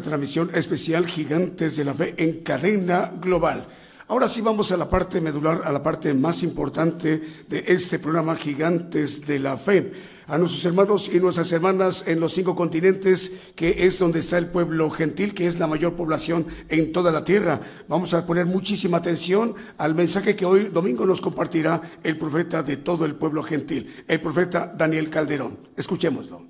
[0.00, 3.66] transmisión especial Gigantes de la Fe en cadena global.
[4.10, 8.34] Ahora sí vamos a la parte medular, a la parte más importante de este programa
[8.34, 9.92] Gigantes de la Fe.
[10.26, 14.48] A nuestros hermanos y nuestras hermanas en los cinco continentes, que es donde está el
[14.48, 17.60] pueblo gentil, que es la mayor población en toda la tierra.
[17.86, 22.78] Vamos a poner muchísima atención al mensaje que hoy domingo nos compartirá el profeta de
[22.78, 25.56] todo el pueblo gentil, el profeta Daniel Calderón.
[25.76, 26.49] Escuchémoslo.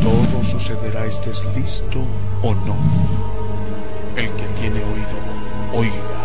[0.00, 2.00] Todo sucederá estés listo
[2.42, 2.76] o no.
[4.16, 5.18] El que tiene oído,
[5.72, 6.19] oiga.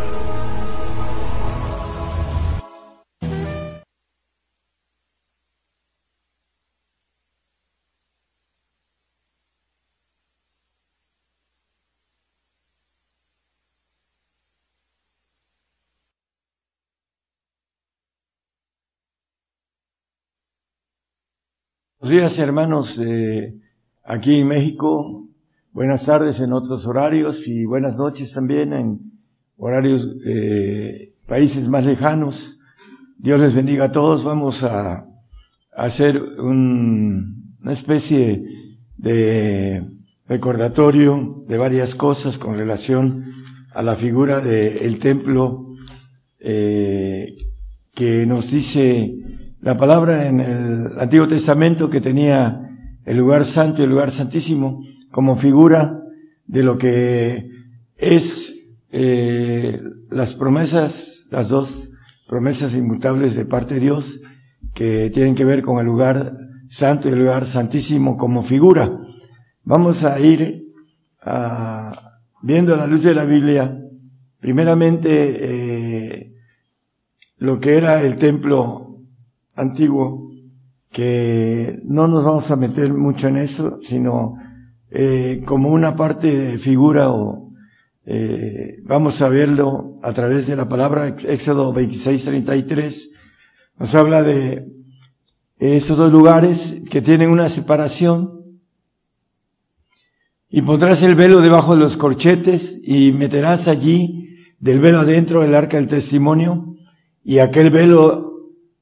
[22.05, 23.55] Buenos días, hermanos, eh,
[24.03, 25.27] aquí en México.
[25.71, 28.99] Buenas tardes en otros horarios y buenas noches también en
[29.57, 32.59] horarios, eh, países más lejanos.
[33.17, 34.23] Dios les bendiga a todos.
[34.23, 35.07] Vamos a,
[35.75, 38.43] hacer un, una especie
[38.97, 39.83] de
[40.27, 43.33] recordatorio de varias cosas con relación
[43.73, 45.73] a la figura del templo
[46.39, 47.35] eh,
[47.95, 49.34] que nos dice
[49.65, 52.69] la palabra en el Antiguo Testamento que tenía
[53.03, 56.03] el lugar santo y el lugar santísimo como figura
[56.45, 57.49] de lo que
[57.97, 58.53] es
[58.91, 61.89] eh, las promesas, las dos
[62.27, 64.21] promesas inmutables de parte de Dios
[64.75, 66.37] que tienen que ver con el lugar
[66.67, 68.95] santo y el lugar santísimo como figura.
[69.63, 70.67] Vamos a ir
[71.23, 73.75] a, viendo a la luz de la Biblia,
[74.39, 76.33] primeramente eh,
[77.37, 78.85] lo que era el templo
[79.55, 80.31] antiguo,
[80.91, 84.35] que no nos vamos a meter mucho en eso, sino
[84.89, 87.51] eh, como una parte de figura o
[88.05, 93.11] eh, vamos a verlo a través de la palabra Éxodo 26, 33,
[93.79, 94.67] nos habla de
[95.57, 98.35] esos dos lugares que tienen una separación
[100.49, 105.55] y pondrás el velo debajo de los corchetes y meterás allí del velo adentro el
[105.55, 106.75] arca del testimonio
[107.23, 108.34] y aquel velo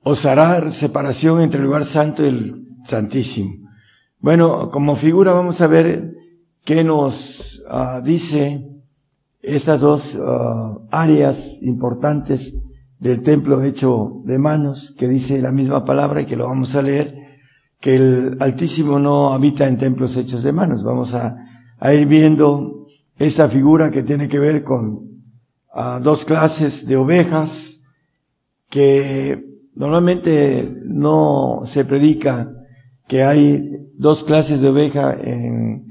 [0.03, 0.27] os
[0.71, 3.69] separación entre el lugar santo y el santísimo.
[4.19, 6.13] Bueno, como figura vamos a ver
[6.63, 8.69] qué nos uh, dice
[9.41, 12.53] estas dos uh, áreas importantes
[12.99, 16.81] del templo hecho de manos, que dice la misma palabra y que lo vamos a
[16.81, 17.15] leer,
[17.79, 20.83] que el Altísimo no habita en templos hechos de manos.
[20.83, 21.35] Vamos a,
[21.79, 22.87] a ir viendo
[23.17, 24.93] esta figura que tiene que ver con
[25.75, 27.81] uh, dos clases de ovejas
[28.69, 32.51] que Normalmente no se predica
[33.07, 35.87] que hay dos clases de oveja en,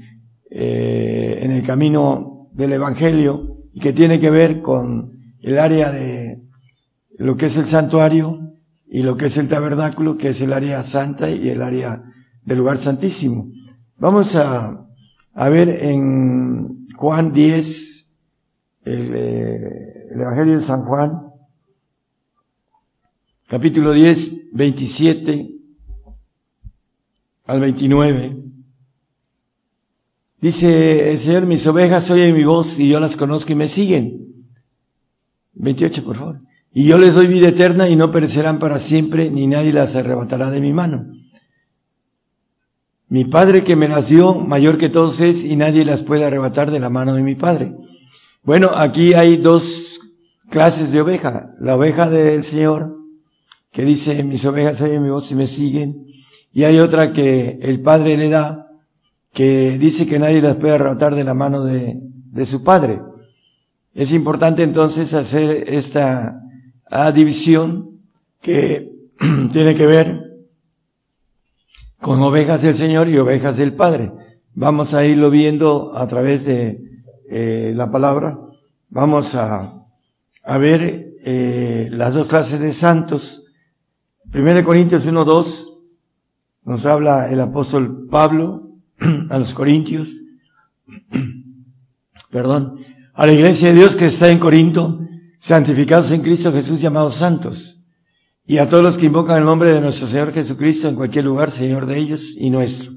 [0.49, 5.11] eh, en el camino del Evangelio y que tiene que ver con
[5.41, 6.43] el área de
[7.17, 8.53] lo que es el santuario
[8.87, 12.03] y lo que es el tabernáculo, que es el área santa y el área
[12.45, 13.49] del lugar santísimo.
[13.97, 14.85] Vamos a,
[15.33, 18.15] a ver en Juan 10,
[18.85, 21.32] el, eh, el Evangelio de San Juan,
[23.53, 25.51] capítulo 10, 27
[27.45, 28.37] al 29.
[30.41, 34.47] Dice el Señor, mis ovejas oyen mi voz y yo las conozco y me siguen.
[35.53, 36.39] 28, por favor.
[36.73, 40.49] Y yo les doy vida eterna y no perecerán para siempre, ni nadie las arrebatará
[40.49, 41.13] de mi mano.
[43.07, 46.71] Mi Padre que me las dio, mayor que todos es, y nadie las puede arrebatar
[46.71, 47.75] de la mano de mi Padre.
[48.41, 49.99] Bueno, aquí hay dos
[50.49, 51.51] clases de oveja.
[51.59, 53.02] La oveja del Señor,
[53.73, 56.05] que dice, mis ovejas oyen mi voz y me siguen.
[56.53, 58.67] Y hay otra que el Padre le da,
[59.33, 63.01] que dice que nadie las puede arrebatar de la mano de, de su Padre.
[63.95, 66.39] Es importante entonces hacer esta
[67.15, 67.99] división
[68.41, 68.91] que
[69.51, 70.21] tiene que ver
[71.99, 74.11] con ovejas del Señor y ovejas del Padre.
[74.53, 76.79] Vamos a irlo viendo a través de
[77.27, 78.37] eh, la palabra.
[78.89, 79.83] Vamos a,
[80.43, 83.42] a ver eh, las dos clases de santos
[84.33, 85.69] 1 Corintios 1.2
[86.65, 88.71] nos habla el apóstol Pablo
[89.29, 90.09] a los Corintios,
[92.31, 92.79] perdón,
[93.13, 95.01] a la iglesia de Dios que está en Corinto,
[95.37, 97.83] santificados en Cristo Jesús llamados santos.
[98.45, 101.51] y a todos los que invocan el nombre de nuestro Señor Jesucristo en cualquier lugar,
[101.51, 102.91] Señor de ellos y nuestro.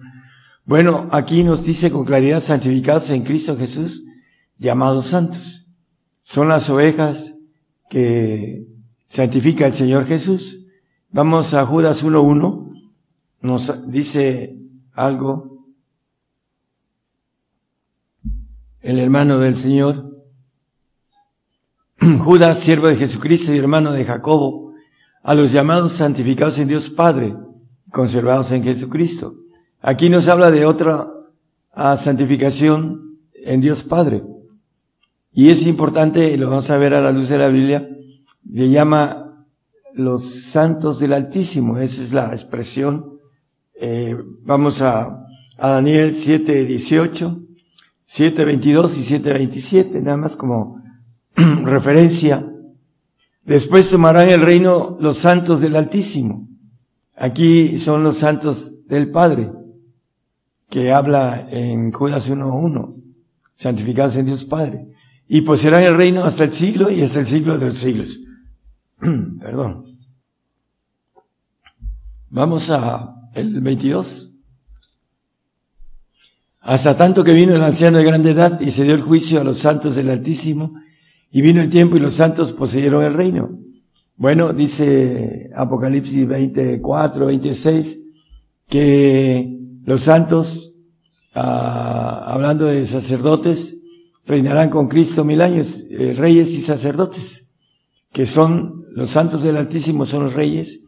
[0.64, 4.04] Bueno, aquí nos dice con claridad santificados en Cristo Jesús,
[4.56, 5.66] llamados santos.
[6.22, 7.34] Son las ovejas
[7.90, 8.66] que
[9.06, 10.65] santifica el Señor Jesús.
[11.16, 12.90] Vamos a Judas 1.1,
[13.40, 14.54] nos dice
[14.92, 15.64] algo
[18.82, 20.14] el hermano del Señor.
[22.22, 24.74] Judas, siervo de Jesucristo y hermano de Jacobo,
[25.22, 27.34] a los llamados santificados en Dios Padre,
[27.90, 29.36] conservados en Jesucristo.
[29.80, 31.10] Aquí nos habla de otra
[31.96, 34.22] santificación en Dios Padre.
[35.32, 37.88] Y es importante, lo vamos a ver a la luz de la Biblia,
[38.44, 39.25] le llama
[39.96, 41.78] los santos del Altísimo.
[41.78, 43.18] Esa es la expresión.
[43.74, 45.24] Eh, vamos a,
[45.58, 47.42] Daniel 7, 18,
[48.06, 50.82] 7, 22 y 7, 27, nada más como
[51.64, 52.46] referencia
[53.46, 56.48] Después tomarán el reino los santos del Altísimo.
[57.16, 59.52] Aquí son los santos del Padre,
[60.68, 62.96] que habla en Judas 1.1,
[63.54, 64.88] santificados en Dios Padre.
[65.28, 68.18] Y poseerán el reino hasta el siglo y hasta el siglo de los siglos.
[69.40, 69.85] Perdón.
[72.28, 74.32] Vamos a el 22.
[76.60, 79.44] Hasta tanto que vino el anciano de grande edad y se dio el juicio a
[79.44, 80.74] los santos del Altísimo
[81.30, 83.60] y vino el tiempo y los santos poseyeron el reino.
[84.16, 88.00] Bueno, dice Apocalipsis 24, 26,
[88.68, 90.72] que los santos,
[91.32, 93.76] ah, hablando de sacerdotes,
[94.24, 97.48] reinarán con Cristo mil años, eh, reyes y sacerdotes,
[98.12, 100.85] que son los santos del Altísimo son los reyes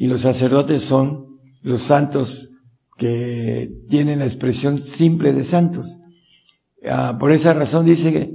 [0.00, 1.26] y los sacerdotes son
[1.60, 2.48] los santos
[2.96, 5.98] que tienen la expresión simple de santos.
[6.88, 8.32] Ah, por esa razón dice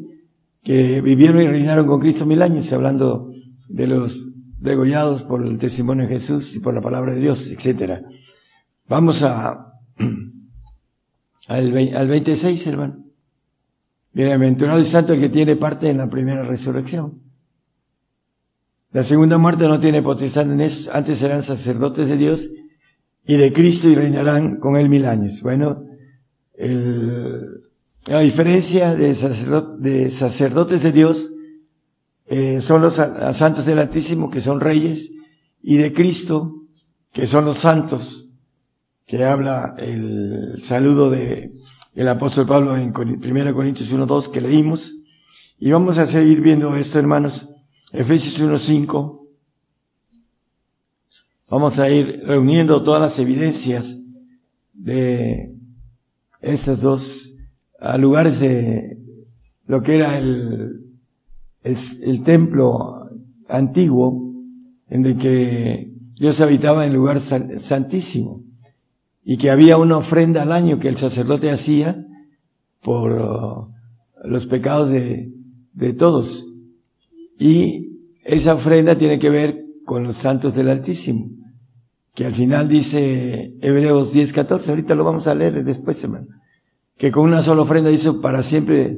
[0.62, 3.32] que vivieron y reinaron con Cristo mil años, hablando
[3.68, 8.04] de los degollados por el testimonio de Jesús y por la palabra de Dios, etc.
[8.88, 9.74] Vamos a,
[11.48, 13.06] al, al 26, hermano.
[14.14, 17.25] Bienaventurado y santo el que tiene parte en la primera resurrección.
[18.96, 22.48] La segunda muerte no tiene potestad en eso, antes serán sacerdotes de Dios
[23.28, 25.42] y de Cristo y reinarán con él mil años.
[25.42, 25.84] Bueno,
[26.54, 27.62] el,
[28.10, 31.30] a diferencia de, sacerdotes de Dios,
[32.28, 35.12] eh, son los santos del Altísimo, que son reyes,
[35.62, 36.64] y de Cristo,
[37.12, 38.30] que son los santos,
[39.06, 41.52] que habla el saludo de
[41.96, 44.96] el apóstol Pablo en 1 Corintios 1.2 que leímos.
[45.60, 47.50] Y vamos a seguir viendo esto, hermanos.
[47.98, 49.22] Efesios 1.5.
[51.50, 53.98] Vamos a ir reuniendo todas las evidencias
[54.74, 55.56] de
[56.42, 57.32] estas dos
[57.98, 58.98] lugares de
[59.68, 60.84] lo que era el,
[61.64, 63.10] el, templo
[63.48, 64.34] antiguo,
[64.90, 68.44] en el que Dios habitaba en el lugar santísimo,
[69.24, 72.06] y que había una ofrenda al año que el sacerdote hacía
[72.84, 75.32] por uh, los pecados de,
[75.72, 76.46] de todos.
[77.38, 77.90] Y
[78.24, 81.30] esa ofrenda tiene que ver con los santos del Altísimo,
[82.14, 86.28] que al final dice Hebreos 10:14, ahorita lo vamos a leer después, hermano
[86.98, 88.98] que con una sola ofrenda hizo para siempre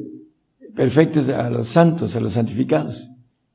[0.75, 3.09] perfectos a los santos, a los santificados,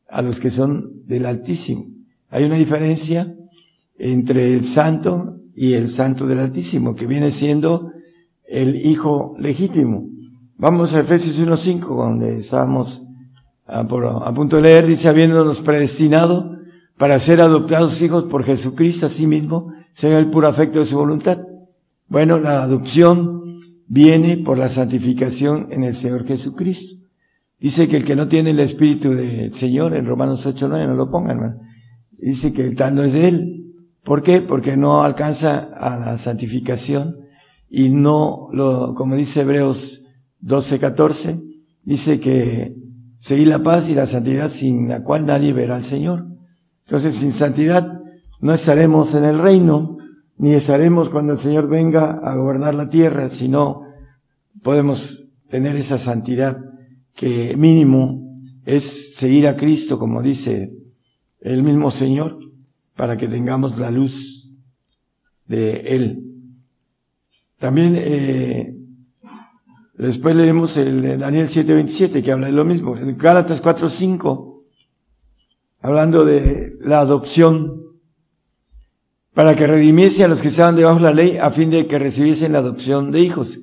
[0.08, 1.86] a los que son del Altísimo.
[2.28, 3.34] Hay una diferencia
[3.98, 7.92] entre el santo y el santo del Altísimo, que viene siendo
[8.44, 10.08] el hijo legítimo.
[10.56, 13.02] Vamos a Efesios 1.5, donde estábamos
[13.72, 16.58] a, punto de leer, dice, habiéndonos predestinado
[16.98, 20.96] para ser adoptados hijos por Jesucristo a sí mismo, según el puro afecto de su
[20.96, 21.38] voluntad.
[22.08, 27.04] Bueno, la adopción viene por la santificación en el Señor Jesucristo.
[27.58, 30.94] Dice que el que no tiene el Espíritu del Señor, en Romanos 8, 9, no
[30.94, 31.60] lo pongan,
[32.18, 33.74] Dice que el tal no es de Él.
[34.04, 34.40] ¿Por qué?
[34.40, 37.16] Porque no alcanza a la santificación
[37.68, 40.02] y no lo, como dice Hebreos
[40.40, 41.40] 12, 14,
[41.84, 42.81] dice que
[43.22, 46.26] seguir la paz y la santidad sin la cual nadie verá al Señor.
[46.86, 48.00] Entonces, sin santidad
[48.40, 49.96] no estaremos en el reino,
[50.38, 53.82] ni estaremos cuando el Señor venga a gobernar la tierra, sino
[54.60, 56.58] podemos tener esa santidad
[57.14, 58.34] que mínimo
[58.64, 60.72] es seguir a Cristo, como dice
[61.38, 62.40] el mismo Señor,
[62.96, 64.50] para que tengamos la luz
[65.46, 66.24] de Él.
[67.60, 68.74] También eh,
[69.94, 72.96] después leemos el Daniel 7:27 que habla de lo mismo.
[72.96, 74.64] En Gálatas 4:5,
[75.80, 77.82] hablando de la adopción
[79.34, 81.98] para que redimiese a los que estaban debajo de la ley a fin de que
[81.98, 83.58] recibiesen la adopción de hijos.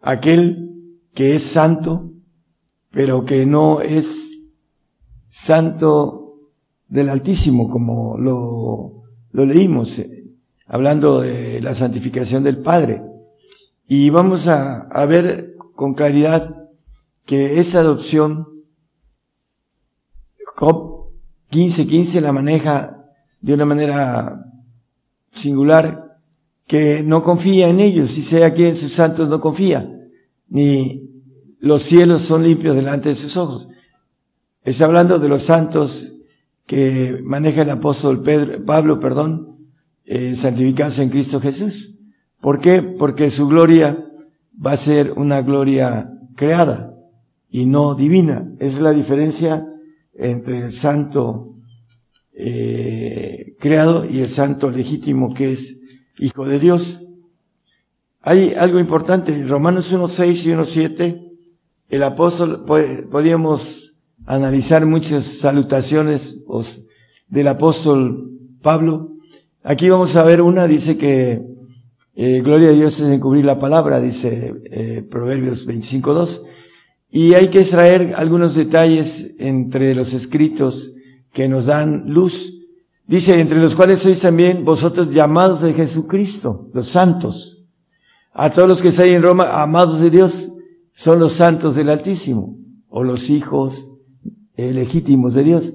[0.00, 0.70] Aquel
[1.14, 2.12] que es santo,
[2.90, 4.42] pero que no es
[5.26, 6.50] santo
[6.88, 10.00] del Altísimo, como lo leímos,
[10.66, 13.02] hablando de la santificación del Padre.
[13.88, 16.68] Y vamos a ver con claridad
[17.26, 18.48] que esa adopción,
[20.56, 21.10] Job
[21.50, 23.04] 15:15 la maneja
[23.40, 24.42] de una manera
[25.32, 26.18] singular,
[26.66, 29.88] que no confía en ellos, y sea que en sus santos no confía,
[30.48, 31.02] ni
[31.60, 33.68] los cielos son limpios delante de sus ojos.
[34.64, 36.14] Está hablando de los santos
[36.64, 39.68] que maneja el apóstol Pedro, Pablo, perdón,
[40.04, 41.94] eh, santificarse en Cristo Jesús.
[42.40, 42.82] ¿Por qué?
[42.82, 44.05] Porque su gloria
[44.64, 46.94] va a ser una gloria creada
[47.50, 48.52] y no divina.
[48.58, 49.66] Es la diferencia
[50.14, 51.54] entre el santo
[52.32, 55.78] eh, creado y el santo legítimo que es
[56.18, 57.02] hijo de Dios.
[58.20, 61.32] Hay algo importante, Romanos 1.6 y 1.7,
[61.88, 66.42] el apóstol, podríamos analizar muchas salutaciones
[67.28, 69.12] del apóstol Pablo.
[69.62, 71.55] Aquí vamos a ver una, dice que
[72.18, 76.42] eh, gloria a Dios es encubrir la palabra, dice eh, Proverbios 25.2.
[77.10, 80.92] Y hay que extraer algunos detalles entre los escritos
[81.34, 82.54] que nos dan luz.
[83.06, 87.66] Dice, entre los cuales sois también vosotros llamados de Jesucristo, los santos.
[88.32, 90.50] A todos los que estáis en Roma, amados de Dios,
[90.94, 92.56] son los santos del Altísimo,
[92.88, 93.92] o los hijos
[94.56, 95.74] eh, legítimos de Dios,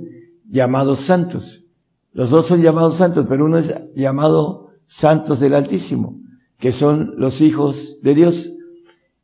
[0.49, 1.68] llamados santos.
[2.13, 6.19] Los dos son llamados santos, pero uno es llamado santos del Altísimo,
[6.61, 8.51] que son los hijos de Dios.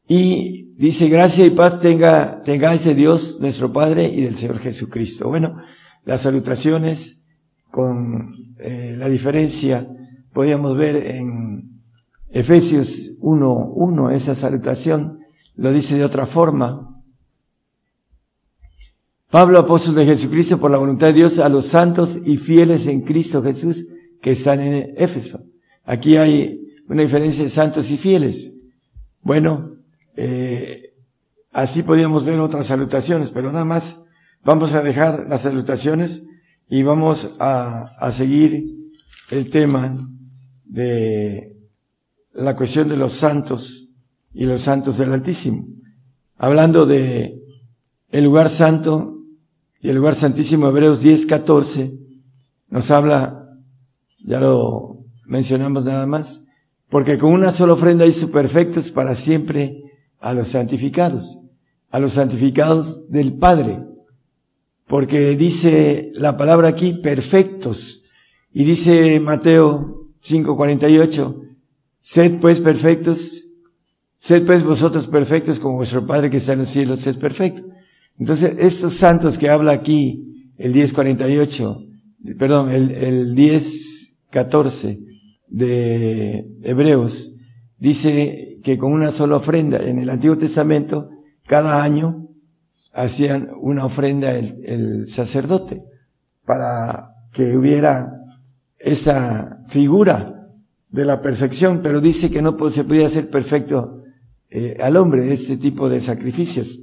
[0.08, 5.30] Y dice, gracia y paz tenga, tengáis de Dios, nuestro Padre, y del Señor Jesucristo.
[5.30, 5.58] Bueno,
[6.04, 7.22] las salutaciones
[7.70, 9.88] con eh, la diferencia
[10.34, 11.82] podíamos ver en
[12.30, 15.20] Efesios 1.1, esa salutación
[15.56, 17.04] lo dice de otra forma.
[19.30, 23.02] Pablo, apóstol de Jesucristo, por la voluntad de Dios, a los santos y fieles en
[23.02, 23.86] Cristo Jesús
[24.22, 25.44] que están en Éfeso.
[25.84, 28.54] Aquí hay una diferencia de santos y fieles.
[29.22, 29.76] Bueno,
[30.16, 30.94] eh,
[31.52, 34.04] así podíamos ver otras salutaciones, pero nada más
[34.44, 36.24] vamos a dejar las salutaciones
[36.70, 38.66] y vamos a, a seguir
[39.32, 39.98] el tema
[40.66, 41.56] de
[42.34, 43.90] la cuestión de los santos
[44.34, 45.68] y los santos del Altísimo.
[46.38, 47.42] Hablando de
[48.10, 49.18] el lugar santo
[49.82, 51.98] y el lugar santísimo, Hebreos 10, 14,
[52.70, 53.50] nos habla,
[54.24, 56.44] ya lo mencionamos nada más,
[56.90, 59.84] porque con una sola ofrenda hizo perfectos para siempre
[60.20, 61.40] a los santificados,
[61.90, 63.84] a los santificados del Padre,
[64.88, 68.04] porque dice la palabra aquí perfectos,
[68.54, 71.42] y dice Mateo 5:48,
[72.00, 73.46] sed pues perfectos,
[74.18, 77.64] sed pues vosotros perfectos como vuestro Padre que está en los cielos es perfecto.
[78.18, 81.86] Entonces, estos santos que habla aquí, el 10:48,
[82.40, 85.17] perdón, el, el 10:14
[85.48, 87.34] de Hebreos,
[87.78, 91.10] dice que con una sola ofrenda en el Antiguo Testamento,
[91.46, 92.28] cada año
[92.94, 95.84] hacían una ofrenda el, sacerdote
[96.46, 98.12] para que hubiera
[98.78, 100.50] esa figura
[100.90, 104.04] de la perfección, pero dice que no se podía hacer perfecto
[104.50, 106.82] eh, al hombre este tipo de sacrificios.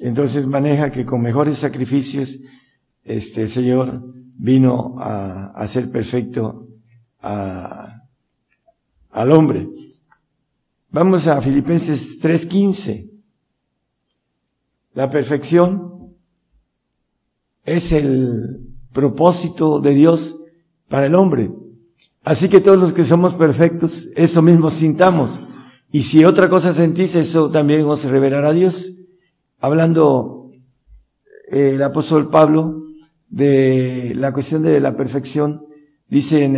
[0.00, 2.38] Entonces maneja que con mejores sacrificios,
[3.04, 4.02] este Señor
[4.36, 6.68] vino a, hacer perfecto
[7.22, 8.02] al
[9.32, 9.68] hombre.
[10.90, 13.10] Vamos a Filipenses 3:15.
[14.94, 16.14] La perfección
[17.64, 18.60] es el
[18.92, 20.38] propósito de Dios
[20.88, 21.50] para el hombre.
[22.24, 25.40] Así que todos los que somos perfectos, eso mismo sintamos.
[25.90, 28.92] Y si otra cosa sentís, eso también os revelará a Dios.
[29.60, 30.50] Hablando
[31.50, 32.82] eh, el apóstol Pablo
[33.28, 35.66] de la cuestión de la perfección,
[36.12, 36.56] dice en,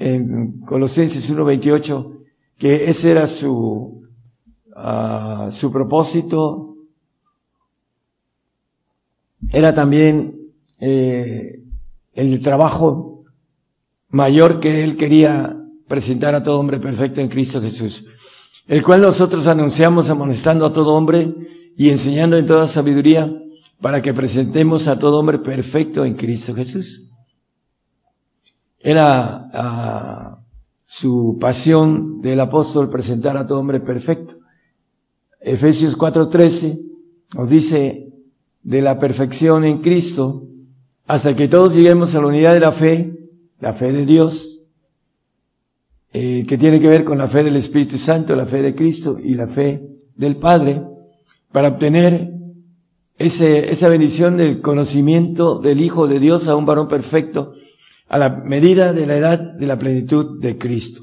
[0.00, 2.20] en Colosenses 1.28
[2.56, 4.02] que ese era su,
[4.74, 6.76] uh, su propósito,
[9.52, 10.38] era también
[10.80, 11.60] eh,
[12.14, 13.24] el trabajo
[14.08, 15.54] mayor que él quería
[15.86, 18.06] presentar a todo hombre perfecto en Cristo Jesús,
[18.66, 21.30] el cual nosotros anunciamos amonestando a todo hombre
[21.76, 23.30] y enseñando en toda sabiduría
[23.82, 27.10] para que presentemos a todo hombre perfecto en Cristo Jesús.
[28.86, 30.44] Era uh,
[30.84, 34.34] su pasión del apóstol presentar a todo hombre perfecto.
[35.40, 36.82] Efesios 4:13
[37.34, 38.12] nos dice,
[38.62, 40.48] de la perfección en Cristo,
[41.06, 44.66] hasta que todos lleguemos a la unidad de la fe, la fe de Dios,
[46.12, 49.18] eh, que tiene que ver con la fe del Espíritu Santo, la fe de Cristo
[49.18, 49.82] y la fe
[50.14, 50.82] del Padre,
[51.52, 52.34] para obtener
[53.16, 57.54] ese, esa bendición del conocimiento del Hijo de Dios a un varón perfecto,
[58.08, 61.02] a la medida de la edad de la plenitud de Cristo.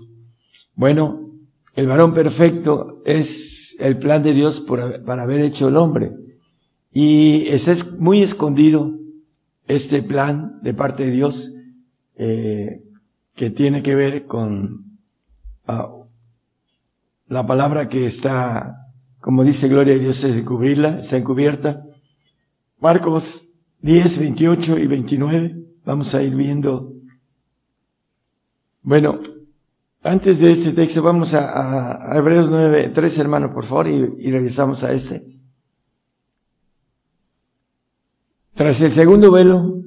[0.76, 1.32] Bueno,
[1.76, 6.12] el varón perfecto es el plan de Dios para haber hecho el hombre.
[6.94, 8.98] Y es muy escondido
[9.68, 11.52] este plan de parte de Dios
[12.18, 12.84] eh,
[13.36, 14.98] que tiene que ver con
[15.66, 15.90] ah,
[17.28, 18.90] la palabra que está,
[19.22, 21.86] como dice Gloria a Dios, es cubrirla, está encubierta.
[22.80, 23.48] Marcos
[23.80, 25.56] 10, 28 y 29.
[25.86, 26.94] Vamos a ir viendo.
[28.84, 29.20] Bueno,
[30.04, 34.84] antes de este texto vamos a, Hebreos 9, 3 hermano, por favor, y, y regresamos
[34.84, 35.26] a este.
[38.54, 39.82] Tras el segundo velo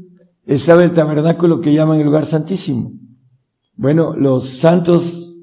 [0.47, 2.93] estaba el tabernáculo que llaman el lugar santísimo.
[3.77, 5.37] Bueno, los santos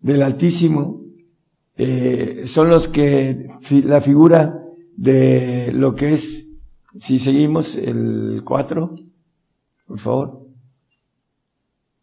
[0.00, 1.02] del Altísimo
[1.76, 3.48] eh, son los que
[3.84, 4.62] la figura
[4.96, 6.46] de lo que es,
[6.98, 8.94] si seguimos el 4,
[9.86, 10.46] por favor.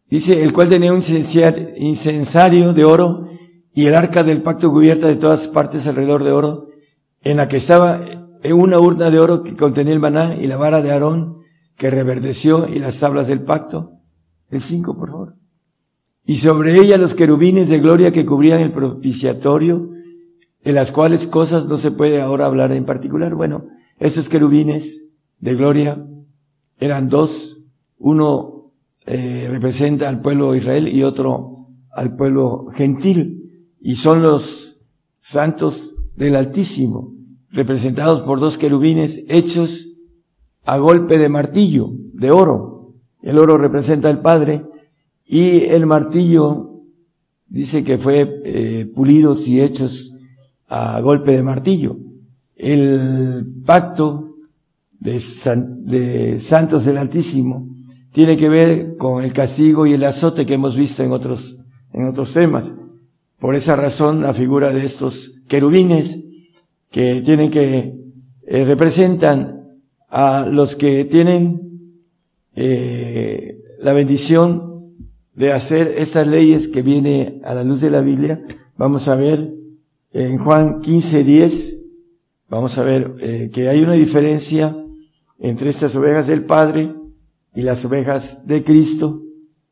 [0.08, 1.02] Dice, el cual tenía un
[1.76, 3.28] incensario de oro
[3.72, 6.68] y el arca del pacto cubierta de todas partes alrededor de oro,
[7.22, 8.00] en la que estaba
[8.52, 11.38] una urna de oro que contenía el maná y la vara de Aarón
[11.76, 13.92] que reverdeció y las tablas del pacto.
[14.50, 15.34] El 5, por favor.
[16.26, 19.90] Y sobre ella los querubines de gloria que cubrían el propiciatorio,
[20.62, 23.34] de las cuales cosas no se puede ahora hablar en particular.
[23.34, 23.66] Bueno,
[23.98, 25.04] esos querubines
[25.40, 26.06] de gloria
[26.78, 27.53] eran dos.
[27.98, 28.72] Uno
[29.06, 33.70] eh, representa al pueblo de Israel y otro al pueblo gentil.
[33.80, 34.78] Y son los
[35.20, 37.14] santos del Altísimo
[37.54, 39.88] representados por dos querubines hechos
[40.64, 42.94] a golpe de martillo, de oro.
[43.22, 44.64] El oro representa al Padre
[45.24, 46.82] y el martillo
[47.46, 50.14] dice que fue eh, pulidos y hechos
[50.66, 51.96] a golpe de martillo.
[52.56, 54.36] El pacto
[54.98, 55.22] de,
[55.84, 57.68] de santos del Altísimo
[58.14, 61.58] tiene que ver con el castigo y el azote que hemos visto en otros,
[61.92, 62.72] en otros temas.
[63.40, 66.20] Por esa razón, la figura de estos querubines
[66.92, 67.92] que tienen que
[68.46, 71.90] eh, representan a los que tienen
[72.54, 74.94] eh, la bendición
[75.34, 78.44] de hacer estas leyes que viene a la luz de la Biblia.
[78.76, 79.52] Vamos a ver
[80.12, 81.78] en Juan 15, 10,
[82.48, 84.76] vamos a ver eh, que hay una diferencia
[85.40, 86.94] entre estas ovejas del Padre
[87.54, 89.22] y las ovejas de Cristo.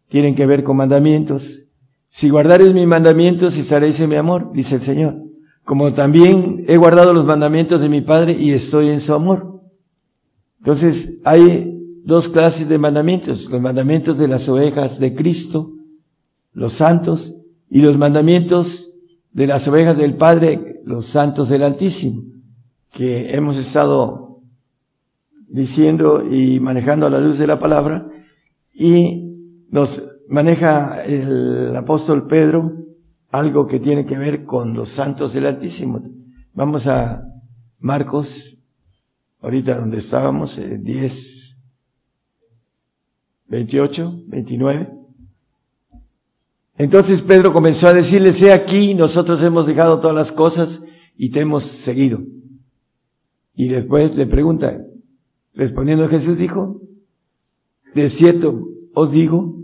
[0.08, 1.68] Tienen que ver con mandamientos.
[2.08, 5.32] Si guardares mis mandamientos, estaréis en mi amor, dice el Señor
[5.64, 9.60] como también he guardado los mandamientos de mi Padre y estoy en su amor.
[10.58, 15.72] Entonces, hay dos clases de mandamientos, los mandamientos de las ovejas de Cristo,
[16.52, 17.34] los santos,
[17.70, 18.92] y los mandamientos
[19.32, 22.24] de las ovejas del Padre, los santos del Altísimo,
[22.92, 24.31] que hemos estado
[25.52, 28.08] diciendo y manejando a la luz de la palabra,
[28.74, 32.72] y nos maneja el apóstol Pedro
[33.30, 36.02] algo que tiene que ver con los santos del Altísimo.
[36.54, 37.22] Vamos a
[37.78, 38.56] Marcos,
[39.40, 41.56] ahorita donde estábamos, 10,
[43.48, 44.90] 28, 29.
[46.78, 50.82] Entonces Pedro comenzó a decirle, sé aquí, nosotros hemos dejado todas las cosas
[51.16, 52.20] y te hemos seguido.
[53.54, 54.82] Y después le pregunta,
[55.54, 56.80] respondiendo Jesús dijo,
[57.94, 59.56] de cierto os digo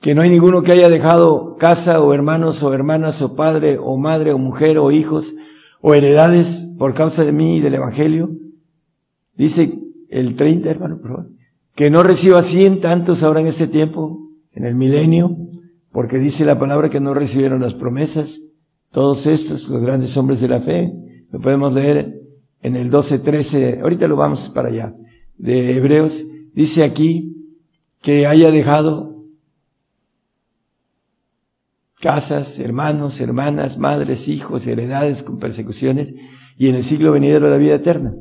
[0.00, 3.96] que no hay ninguno que haya dejado casa o hermanos o hermanas o padre o
[3.96, 5.34] madre o mujer o hijos
[5.80, 8.30] o heredades por causa de mí y del Evangelio.
[9.36, 9.78] Dice
[10.08, 11.30] el 30, hermano, por favor,
[11.74, 15.36] que no reciba cien tantos ahora en este tiempo, en el milenio,
[15.90, 18.40] porque dice la palabra que no recibieron las promesas,
[18.90, 20.92] todos estos, los grandes hombres de la fe,
[21.30, 22.20] lo podemos leer
[22.62, 24.94] en el 12, 13, ahorita lo vamos para allá,
[25.38, 27.34] de Hebreos, dice aquí
[28.00, 29.14] que haya dejado
[32.00, 36.14] casas, hermanos, hermanas, madres, hijos, heredades con persecuciones,
[36.58, 38.14] y en el siglo venidero la vida eterna.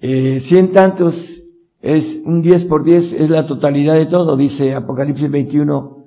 [0.00, 1.42] Eh, cien tantos
[1.80, 6.04] es un diez por diez, es la totalidad de todo, dice Apocalipsis 21,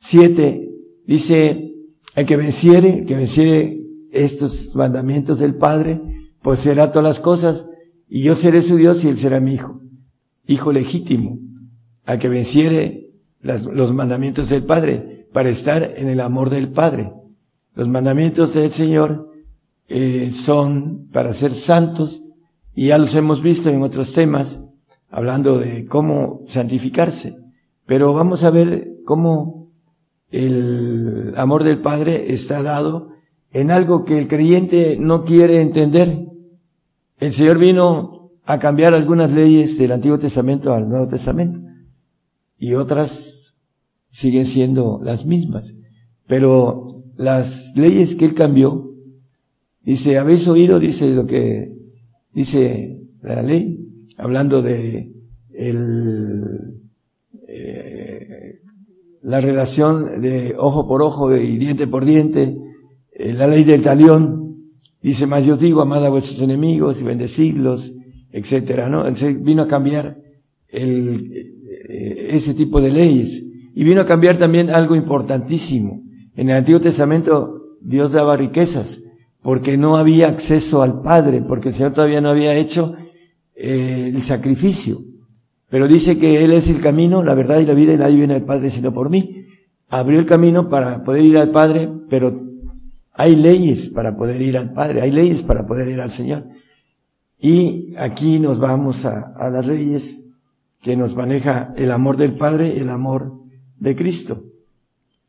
[0.00, 0.70] 7,
[1.06, 1.72] dice,
[2.16, 3.80] el que venciere, que venciere
[4.10, 6.00] estos mandamientos del Padre,
[6.42, 7.66] pues será todas las cosas,
[8.14, 9.80] y yo seré su Dios y él será mi hijo,
[10.46, 11.38] hijo legítimo,
[12.04, 13.10] al que venciere
[13.40, 17.10] los mandamientos del Padre para estar en el amor del Padre.
[17.74, 19.30] Los mandamientos del Señor
[19.88, 22.22] eh, son para ser santos
[22.74, 24.60] y ya los hemos visto en otros temas
[25.08, 27.38] hablando de cómo santificarse.
[27.86, 29.70] Pero vamos a ver cómo
[30.30, 33.08] el amor del Padre está dado
[33.52, 36.26] en algo que el creyente no quiere entender.
[37.22, 41.60] El Señor vino a cambiar algunas leyes del Antiguo Testamento al Nuevo Testamento.
[42.58, 43.62] y otras
[44.10, 45.76] siguen siendo las mismas.
[46.26, 48.92] Pero las leyes que él cambió,
[49.82, 50.80] dice, ¿habéis oído?
[50.80, 51.72] Dice lo que
[52.32, 53.78] dice la ley,
[54.18, 55.12] hablando de
[55.54, 56.80] el,
[57.46, 58.62] eh,
[59.22, 62.58] la relación de ojo por ojo y diente por diente,
[63.12, 64.41] eh, la ley del talión,
[65.02, 67.92] dice, más yo digo, amad a vuestros enemigos y bendecirlos,
[68.30, 69.00] etcétera, ¿no?
[69.00, 70.18] Entonces vino a cambiar
[70.68, 71.52] el,
[71.88, 73.42] eh, ese tipo de leyes.
[73.74, 76.02] Y vino a cambiar también algo importantísimo.
[76.36, 79.02] En el Antiguo Testamento Dios daba riquezas
[79.42, 82.94] porque no había acceso al Padre, porque el Señor todavía no había hecho
[83.54, 84.98] eh, el sacrificio.
[85.68, 88.34] Pero dice que Él es el camino, la verdad y la vida y nadie viene
[88.34, 89.46] al Padre sino por mí.
[89.88, 92.51] Abrió el camino para poder ir al Padre, pero
[93.12, 96.46] hay leyes para poder ir al Padre, hay leyes para poder ir al Señor.
[97.38, 100.30] Y aquí nos vamos a, a las leyes
[100.80, 103.40] que nos maneja el amor del Padre, el amor
[103.78, 104.44] de Cristo.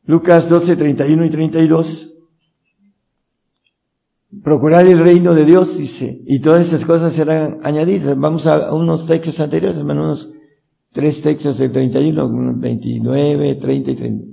[0.05, 2.09] Lucas 12, 31 y 32.
[4.43, 8.17] Procurar el reino de Dios, dice, y todas esas cosas serán añadidas.
[8.17, 10.31] Vamos a unos textos anteriores, hermano, unos
[10.91, 14.32] tres textos del 31, 29, 30 y 30.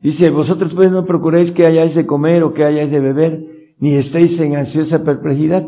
[0.00, 3.94] Dice, vosotros pues no procuréis que hayáis de comer o que hayáis de beber, ni
[3.94, 5.66] estéis en ansiosa perplejidad.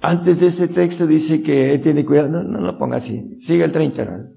[0.00, 3.64] Antes de ese texto dice que él tiene cuidado, no, no lo ponga así, siga
[3.64, 4.28] el 30,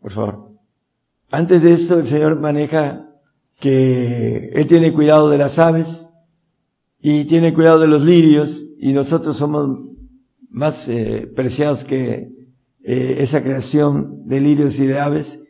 [0.00, 0.52] por favor.
[1.30, 3.08] Antes de esto el Señor maneja
[3.58, 6.06] que él tiene cuidado de las aves,
[7.08, 9.78] y tiene cuidado de los lirios y nosotros somos
[10.50, 12.32] más eh, preciados que
[12.82, 15.40] eh, esa creación de lirios y de aves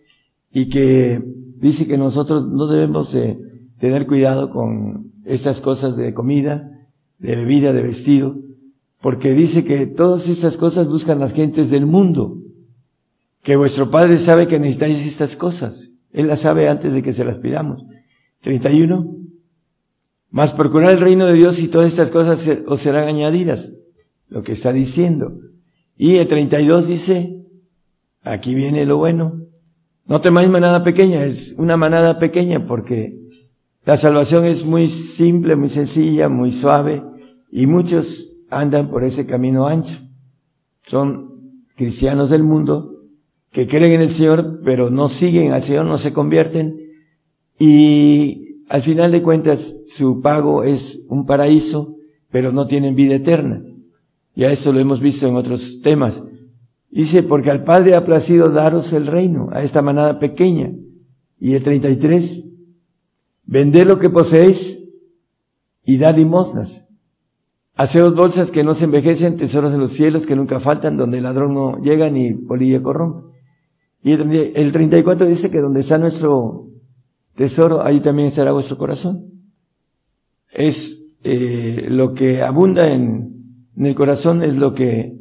[0.52, 1.22] y que
[1.58, 3.38] dice que nosotros no debemos de
[3.78, 6.70] tener cuidado con estas cosas de comida,
[7.18, 8.36] de bebida, de vestido,
[9.00, 12.38] porque dice que todas estas cosas buscan las gentes del mundo,
[13.42, 17.24] que vuestro Padre sabe que necesitáis estas cosas, Él las sabe antes de que se
[17.24, 17.84] las pidamos.
[18.40, 19.16] 31.
[20.30, 23.72] Mas procurar el reino de Dios y todas estas cosas os serán añadidas.
[24.28, 25.38] Lo que está diciendo.
[25.96, 27.44] Y el 32 dice,
[28.22, 29.45] aquí viene lo bueno.
[30.06, 33.18] No temáis manada pequeña, es una manada pequeña porque
[33.84, 37.02] la salvación es muy simple, muy sencilla, muy suave
[37.50, 39.98] y muchos andan por ese camino ancho.
[40.86, 43.02] Son cristianos del mundo
[43.50, 46.78] que creen en el Señor, pero no siguen al Señor, no se convierten
[47.58, 51.96] y al final de cuentas, su pago es un paraíso,
[52.30, 53.62] pero no tienen vida eterna.
[54.34, 56.22] Ya esto lo hemos visto en otros temas.
[56.90, 60.72] Dice, porque al Padre ha placido daros el reino, a esta manada pequeña.
[61.38, 62.48] Y el 33,
[63.44, 64.82] vended lo que poseéis
[65.84, 66.86] y dad limosnas.
[67.74, 71.24] Haceos bolsas que no se envejecen, tesoros en los cielos que nunca faltan, donde el
[71.24, 73.36] ladrón no llega ni polilla corrompe.
[74.02, 76.68] Y el 34 dice que donde está nuestro
[77.34, 79.32] tesoro, ahí también estará vuestro corazón.
[80.52, 85.18] Es eh, lo que abunda en, en, el corazón, es lo que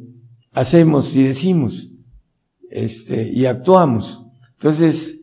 [0.56, 1.92] hacemos y decimos
[2.70, 4.24] este, y actuamos.
[4.54, 5.20] Entonces,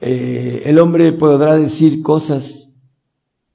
[0.00, 2.74] eh, el hombre podrá decir cosas,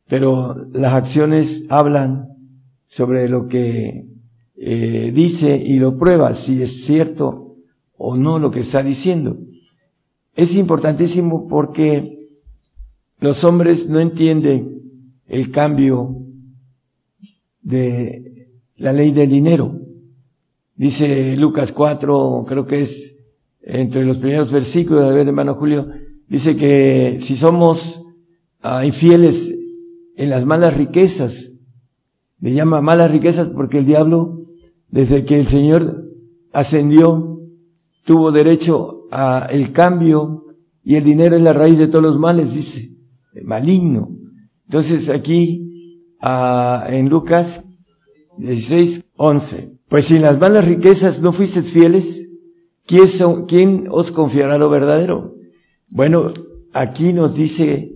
[0.08, 2.30] pero las acciones hablan
[2.86, 4.08] sobre lo que
[4.56, 7.58] eh, dice y lo prueba si es cierto
[7.96, 9.38] o no lo que está diciendo.
[10.36, 12.28] Es importantísimo porque
[13.20, 14.82] los hombres no entienden
[15.28, 16.18] el cambio
[17.62, 19.83] de la ley del dinero.
[20.76, 23.18] Dice Lucas 4, creo que es
[23.62, 25.88] entre los primeros versículos, a ver hermano Julio,
[26.28, 28.02] dice que si somos
[28.62, 29.56] ah, infieles
[30.16, 31.54] en las malas riquezas,
[32.40, 34.46] le llama malas riquezas porque el diablo,
[34.90, 36.04] desde que el Señor
[36.52, 37.40] ascendió,
[38.04, 40.44] tuvo derecho a el cambio
[40.84, 42.90] y el dinero es la raíz de todos los males, dice
[43.44, 44.10] maligno.
[44.66, 47.64] Entonces aquí en Lucas
[48.38, 49.74] 16, 11.
[49.94, 52.32] Pues si en las malas riquezas no fuisteis fieles,
[52.88, 53.06] ¿quién,
[53.48, 55.36] ¿quién os confiará lo verdadero?
[55.88, 56.34] Bueno,
[56.74, 57.94] aquí nos dice,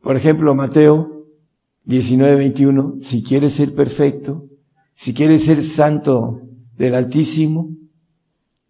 [0.00, 1.26] por ejemplo, Mateo
[1.86, 4.44] 19, 21, si quieres ser perfecto,
[4.94, 6.40] si quieres ser santo
[6.78, 7.68] del Altísimo,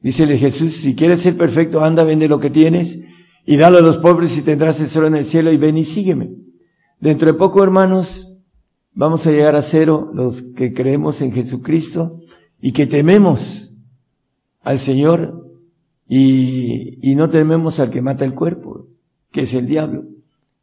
[0.01, 2.99] dícele Jesús, si quieres ser perfecto, anda, vende lo que tienes
[3.45, 6.31] y dalo a los pobres y tendrás tesoro en el cielo y ven y sígueme.
[6.99, 8.39] Dentro de poco, hermanos,
[8.95, 12.21] vamos a llegar a cero los que creemos en Jesucristo
[12.65, 13.75] y que tememos
[14.63, 15.51] al Señor
[16.09, 18.87] y, y no tememos al que mata el cuerpo,
[19.31, 20.05] que es el diablo.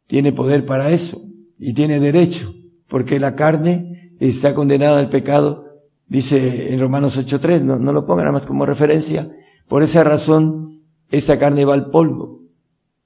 [0.08, 1.22] Tiene poder para eso
[1.60, 2.52] y tiene derecho,
[2.88, 8.24] porque la carne está condenada al pecado, dice en Romanos 8.3, no, no lo pongan
[8.24, 9.30] nada más como referencia.
[9.68, 12.40] Por esa razón, esta carne va al polvo.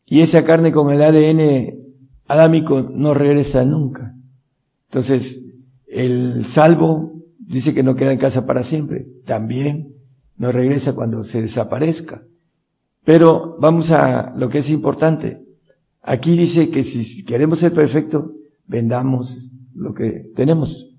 [0.06, 1.84] Y esa carne con el ADN
[2.28, 4.14] adámico no regresa nunca.
[4.88, 5.44] Entonces,
[5.86, 7.15] el salvo
[7.46, 9.06] dice que no queda en casa para siempre.
[9.24, 9.94] También
[10.36, 12.22] no regresa cuando se desaparezca.
[13.04, 15.42] Pero vamos a lo que es importante.
[16.02, 18.30] Aquí dice que si queremos ser perfectos,
[18.66, 19.38] vendamos
[19.74, 20.90] lo que tenemos.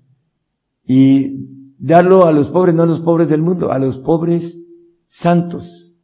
[0.86, 1.46] Y
[1.78, 4.58] darlo a los pobres, no a los pobres del mundo, a los pobres
[5.06, 5.94] santos.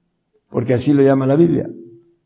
[0.51, 1.71] Porque así lo llama la Biblia.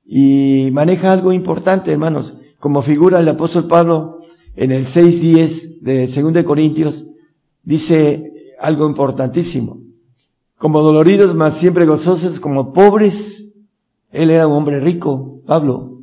[0.04, 2.36] Y maneja algo importante, hermanos.
[2.58, 4.18] Como figura el apóstol Pablo
[4.56, 7.06] en el 6.10 de 2 Corintios,
[7.68, 9.82] dice algo importantísimo.
[10.56, 13.46] Como doloridos, mas siempre gozosos, como pobres.
[14.10, 16.00] Él era un hombre rico, Pablo,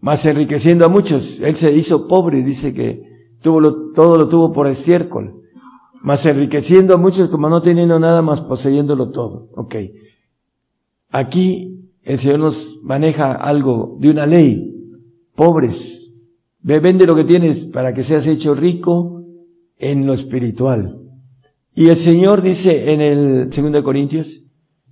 [0.00, 1.40] mas enriqueciendo a muchos.
[1.40, 3.02] Él se hizo pobre, dice que
[3.40, 5.42] tuvo lo, todo lo tuvo por estiércol.
[6.02, 9.48] Mas enriqueciendo a muchos como no teniendo nada más poseyéndolo todo.
[9.54, 9.76] Ok.
[11.10, 14.68] Aquí el Señor nos maneja algo de una ley.
[15.34, 16.12] Pobres.
[16.60, 19.21] Ve, vende lo que tienes para que seas hecho rico
[19.82, 20.98] en lo espiritual.
[21.74, 24.42] Y el Señor dice en el 2 Corintios,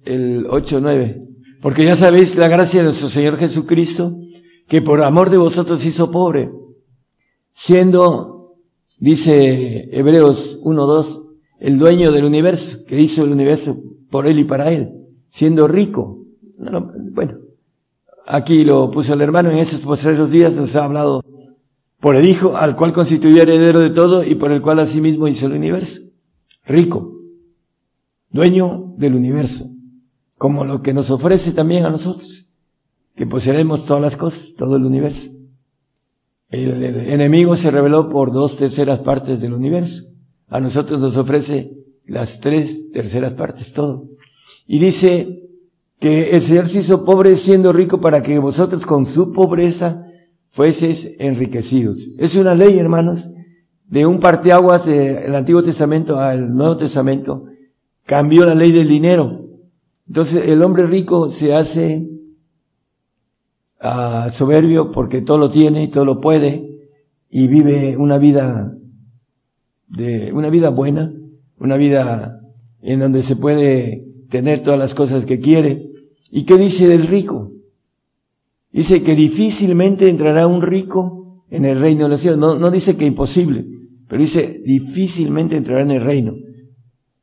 [0.04, 1.28] el 8, 9,
[1.62, 4.18] porque ya sabéis la gracia de nuestro Señor Jesucristo,
[4.66, 6.50] que por amor de vosotros hizo pobre,
[7.52, 8.56] siendo,
[8.98, 11.22] dice Hebreos 1, 2,
[11.60, 13.80] el dueño del universo, que hizo el universo
[14.10, 14.90] por él y para él,
[15.30, 16.24] siendo rico.
[17.12, 17.38] bueno,
[18.26, 21.22] aquí lo puso el hermano, en esos posteriores días nos ha hablado
[22.00, 25.46] por el Hijo, al cual constituyó heredero de todo y por el cual asimismo hizo
[25.46, 26.00] el universo
[26.70, 27.20] rico,
[28.30, 29.66] dueño del universo,
[30.38, 32.48] como lo que nos ofrece también a nosotros,
[33.14, 35.30] que poseeremos todas las cosas, todo el universo.
[36.48, 40.04] El, enemigo se reveló por dos terceras partes del universo.
[40.48, 41.72] A nosotros nos ofrece
[42.06, 44.08] las tres terceras partes, todo.
[44.66, 45.48] Y dice
[46.00, 50.06] que el Señor se hizo pobre siendo rico para que vosotros con su pobreza
[50.50, 52.08] fueseis enriquecidos.
[52.18, 53.30] Es una ley, hermanos,
[53.86, 57.46] de un parteaguas del Antiguo Testamento al Nuevo Testamento,
[58.04, 59.46] cambió la ley del dinero.
[60.06, 62.08] Entonces el hombre rico se hace
[63.82, 66.88] uh, soberbio porque todo lo tiene y todo lo puede
[67.30, 68.76] y vive una vida
[69.88, 71.12] de una vida buena,
[71.58, 72.40] una vida
[72.82, 75.90] en donde se puede tener todas las cosas que quiere.
[76.30, 77.52] ¿Y qué dice del rico?
[78.72, 82.38] Dice que difícilmente entrará un rico en el reino de los cielos.
[82.38, 83.66] No, no dice que imposible,
[84.08, 86.34] pero dice, difícilmente entrará en el reino.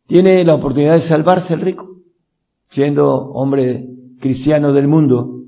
[0.07, 1.95] Tiene la oportunidad de salvarse el rico.
[2.69, 3.87] Siendo hombre
[4.19, 5.43] cristiano del mundo,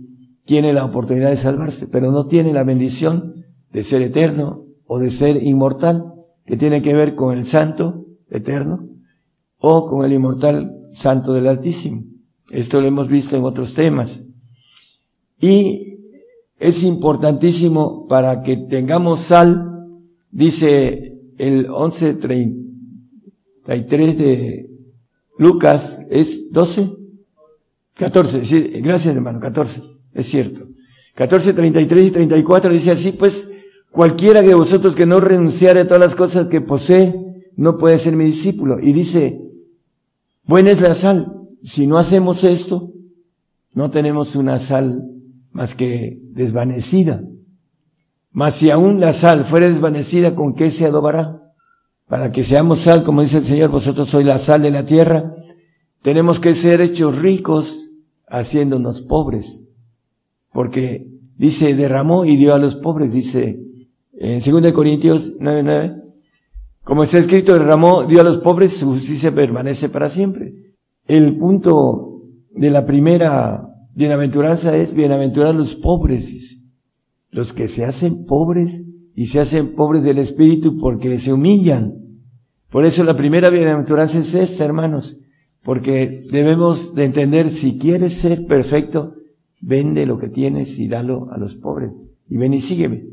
[0.46, 3.36] tiene la oportunidad de salvarse, pero no tiene la bendición
[3.72, 6.06] de ser eterno o de ser inmortal,
[6.46, 8.88] que tiene que ver con el santo eterno
[9.58, 12.04] o con el inmortal santo del Altísimo.
[12.50, 14.24] Esto lo hemos visto en otros temas.
[15.40, 15.89] Y
[16.60, 19.88] es importantísimo para que tengamos sal,
[20.30, 24.70] dice el 11.33 de
[25.38, 26.92] Lucas es 12,
[27.94, 29.82] 14, sí, gracias hermano, 14,
[30.14, 30.68] es cierto.
[31.16, 33.50] 14, 33 y 34 dice así, pues
[33.92, 37.14] cualquiera de vosotros que no renunciare a todas las cosas que posee,
[37.56, 38.80] no puede ser mi discípulo.
[38.80, 39.42] Y dice,
[40.46, 41.36] buena es la sal.
[41.62, 42.94] Si no hacemos esto,
[43.74, 45.19] no tenemos una sal
[45.52, 47.24] más que desvanecida.
[48.32, 51.54] Mas si aún la sal fuera desvanecida, ¿con qué se adobará?
[52.08, 55.34] Para que seamos sal, como dice el Señor, vosotros sois la sal de la tierra,
[56.02, 57.90] tenemos que ser hechos ricos
[58.28, 59.66] haciéndonos pobres.
[60.52, 61.08] Porque
[61.38, 63.60] dice, derramó y dio a los pobres, dice
[64.14, 66.04] en 2 Corintios 9:9.
[66.84, 70.76] Como está escrito, derramó, dio a los pobres, su justicia permanece para siempre.
[71.08, 73.69] El punto de la primera
[74.00, 76.58] bienaventuranza es bienaventurar a los pobres
[77.32, 78.82] los que se hacen pobres
[79.14, 81.96] y se hacen pobres del espíritu porque se humillan.
[82.72, 85.20] Por eso la primera bienaventuranza es esta, hermanos,
[85.64, 89.16] porque debemos de entender, si quieres ser perfecto,
[89.60, 91.92] vende lo que tienes y dalo a los pobres.
[92.30, 93.04] Y ven y sígueme.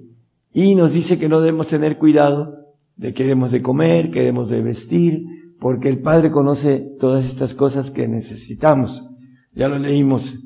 [0.54, 2.54] Y nos dice que no debemos tener cuidado
[2.94, 5.24] de qué debemos de comer, qué debemos de vestir,
[5.58, 9.02] porque el Padre conoce todas estas cosas que necesitamos.
[9.52, 10.38] Ya lo leímos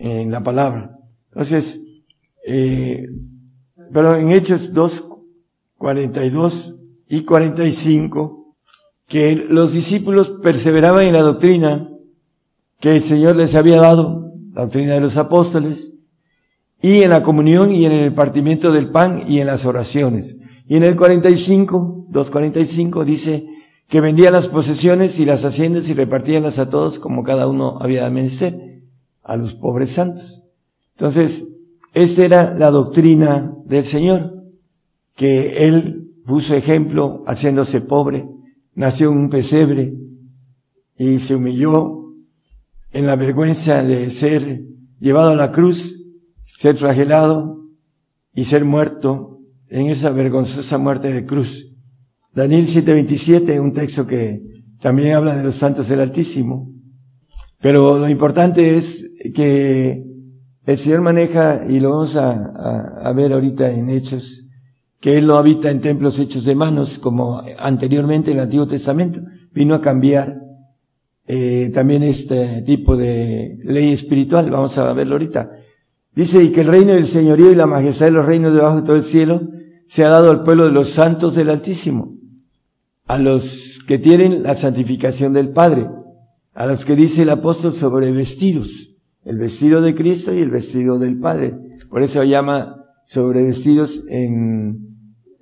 [0.00, 0.98] en la palabra.
[1.28, 1.80] Entonces,
[2.46, 3.06] eh,
[3.92, 5.04] pero en Hechos 2,
[5.76, 6.74] 42
[7.08, 8.56] y 45,
[9.06, 11.88] que los discípulos perseveraban en la doctrina
[12.80, 15.92] que el Señor les había dado, la doctrina de los apóstoles,
[16.80, 20.38] y en la comunión y en el partimiento del pan y en las oraciones.
[20.66, 23.46] Y en el 45, 2.45 dice
[23.86, 28.04] que vendían las posesiones y las haciendas y repartíanlas a todos como cada uno había
[28.04, 28.69] de menester
[29.30, 30.42] a los pobres santos.
[30.96, 31.46] Entonces,
[31.94, 34.44] esta era la doctrina del Señor,
[35.14, 38.28] que Él puso ejemplo haciéndose pobre,
[38.74, 39.94] nació en un pesebre
[40.98, 42.12] y se humilló
[42.90, 44.64] en la vergüenza de ser
[44.98, 45.94] llevado a la cruz,
[46.58, 47.68] ser flagelado
[48.34, 49.38] y ser muerto
[49.68, 51.68] en esa vergonzosa muerte de cruz.
[52.34, 54.42] Daniel 7:27, un texto que
[54.80, 56.72] también habla de los santos del Altísimo.
[57.60, 60.04] Pero lo importante es que
[60.64, 64.46] el Señor maneja, y lo vamos a, ver ahorita en Hechos,
[65.00, 69.20] que Él no habita en templos hechos de manos, como anteriormente en el Antiguo Testamento.
[69.52, 70.38] Vino a cambiar
[71.26, 74.50] eh, también este tipo de ley espiritual.
[74.50, 75.50] Vamos a verlo ahorita.
[76.14, 78.82] Dice, y que el reino del señorío y la majestad de los reinos debajo de
[78.82, 79.40] todo el cielo
[79.86, 82.14] se ha dado al pueblo de los santos del Altísimo,
[83.06, 85.88] a los que tienen la santificación del Padre,
[86.54, 88.89] a los que dice el apóstol sobre vestidos,
[89.24, 91.54] el vestido de Cristo y el vestido del Padre.
[91.88, 92.76] Por eso llama
[93.06, 94.90] sobre vestidos en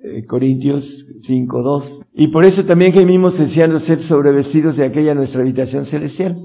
[0.01, 2.05] eh, Corintios 5.2.
[2.13, 6.37] Y por eso también gemimos deseando ser sobrevestidos de aquella nuestra habitación celestial.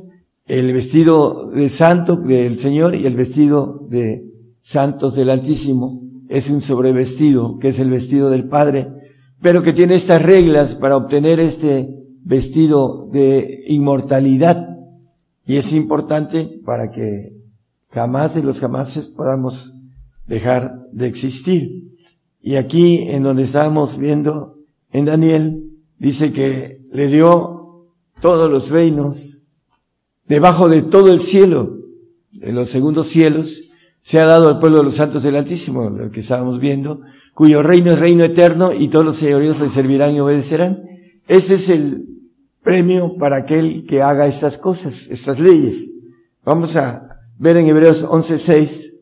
[0.47, 4.25] El vestido de santo del Señor y el vestido de
[4.61, 8.89] santos del Altísimo es un sobrevestido, que es el vestido del Padre,
[9.41, 11.89] pero que tiene estas reglas para obtener este
[12.23, 14.69] vestido de inmortalidad.
[15.47, 17.37] Y es importante para que
[17.91, 19.73] jamás de los jamases podamos
[20.27, 21.85] dejar de existir.
[22.41, 24.59] Y aquí, en donde estábamos viendo,
[24.91, 27.87] en Daniel, dice que le dio
[28.21, 29.43] todos los reinos,
[30.27, 31.79] debajo de todo el cielo,
[32.33, 33.63] de los segundos cielos,
[34.03, 37.01] se ha dado al pueblo de los santos del Altísimo, lo que estábamos viendo,
[37.35, 40.83] cuyo reino es reino eterno y todos los señoríos le servirán y obedecerán.
[41.27, 42.07] Ese es el
[42.65, 45.89] premio para aquel que haga estas cosas, estas leyes.
[46.45, 47.07] Vamos a
[47.39, 48.95] ver en Hebreos 11.6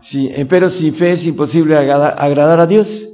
[0.00, 3.08] Sí, eh, pero sin fe es imposible agradar, a Dios,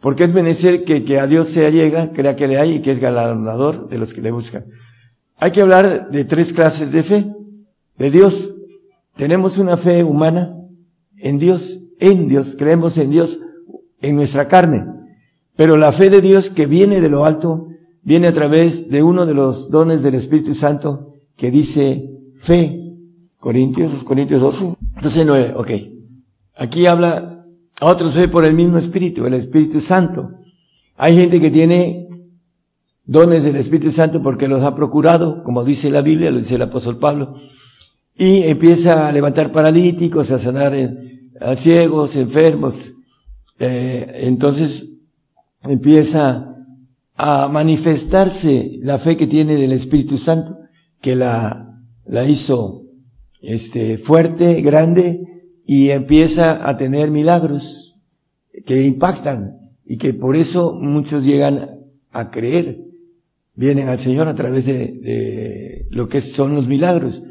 [0.00, 2.92] porque es menester que, que a Dios se llega, crea que le hay y que
[2.92, 4.64] es galardonador de los que le buscan.
[5.36, 7.26] Hay que hablar de tres clases de fe.
[7.98, 8.54] De Dios.
[9.16, 10.56] Tenemos una fe humana
[11.18, 13.40] en Dios, en Dios, creemos en Dios,
[14.00, 14.86] en nuestra carne.
[15.56, 17.68] Pero la fe de Dios que viene de lo alto,
[18.02, 22.76] viene a través de uno de los dones del Espíritu Santo que dice fe.
[23.38, 24.76] Corintios, Corintios 12.
[24.96, 25.70] Entonces, no, ok.
[26.56, 27.46] Aquí habla
[27.80, 30.32] a otros fe por el mismo Espíritu, el Espíritu Santo.
[30.96, 32.08] Hay gente que tiene
[33.04, 36.62] dones del Espíritu Santo porque los ha procurado, como dice la Biblia, lo dice el
[36.62, 37.34] apóstol Pablo,
[38.14, 40.74] y empieza a levantar paralíticos, a sanar
[41.40, 42.92] a ciegos, enfermos.
[43.58, 44.98] Eh, entonces
[45.62, 46.49] empieza
[47.22, 50.56] a manifestarse la fe que tiene del Espíritu Santo,
[51.02, 52.86] que la, la hizo
[53.42, 55.20] este, fuerte, grande,
[55.66, 58.02] y empieza a tener milagros
[58.64, 61.80] que impactan y que por eso muchos llegan
[62.10, 62.86] a creer,
[63.54, 67.22] vienen al Señor a través de, lo que son los milagros.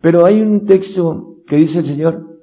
[0.00, 2.40] Pero hay un texto que dice el Señor,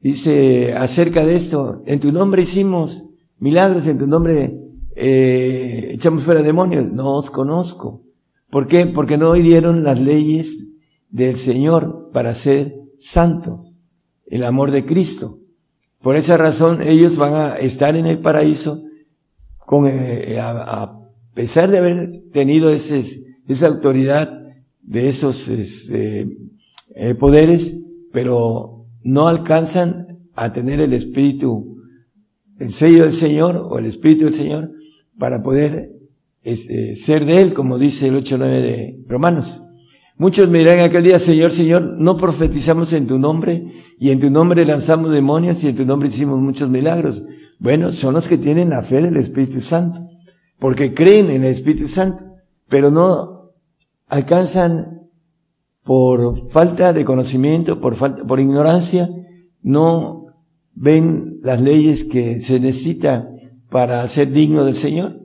[0.00, 3.04] dice acerca de esto, en tu nombre hicimos
[3.38, 4.62] milagros, en tu nombre
[4.98, 8.02] eh, echamos fuera demonios, no os conozco.
[8.50, 8.86] ¿Por qué?
[8.86, 10.66] Porque no oyeron las leyes
[11.10, 13.64] del Señor para ser santo
[14.26, 15.38] el amor de Cristo.
[16.00, 18.82] Por esa razón ellos van a estar en el paraíso
[19.58, 20.98] con, eh, a,
[21.34, 23.04] pesar de haber tenido ese,
[23.46, 24.46] esa autoridad
[24.80, 26.26] de esos este,
[26.94, 27.76] eh, poderes,
[28.12, 31.82] pero no alcanzan a tener el espíritu,
[32.58, 34.75] el sello del Señor o el espíritu del Señor
[35.18, 35.92] para poder
[36.42, 39.62] este, ser de Él, como dice el 8.9 de Romanos.
[40.18, 43.66] Muchos me dirán aquel día, Señor, Señor, no profetizamos en tu nombre
[43.98, 47.22] y en tu nombre lanzamos demonios y en tu nombre hicimos muchos milagros.
[47.58, 50.08] Bueno, son los que tienen la fe del Espíritu Santo,
[50.58, 52.24] porque creen en el Espíritu Santo,
[52.68, 53.52] pero no
[54.08, 55.02] alcanzan
[55.84, 59.08] por falta de conocimiento, por falta, por ignorancia,
[59.62, 60.26] no
[60.74, 63.28] ven las leyes que se necesita
[63.70, 65.20] para ser digno del Señor.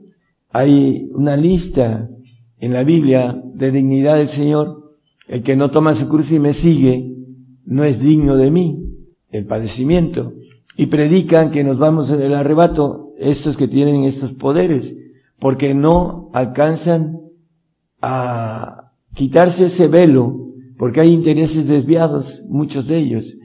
[0.50, 2.08] Hay una lista
[2.58, 4.82] en la Biblia de dignidad del Señor
[5.28, 7.12] el que no toma su cruz y me sigue
[7.64, 8.84] no es digno de mí,
[9.30, 10.34] el padecimiento.
[10.76, 14.96] Y predican que nos vamos en el arrebato, estos que tienen estos poderes,
[15.38, 17.20] porque no alcanzan
[18.00, 23.36] a quitarse ese velo, porque hay intereses desviados, muchos de ellos.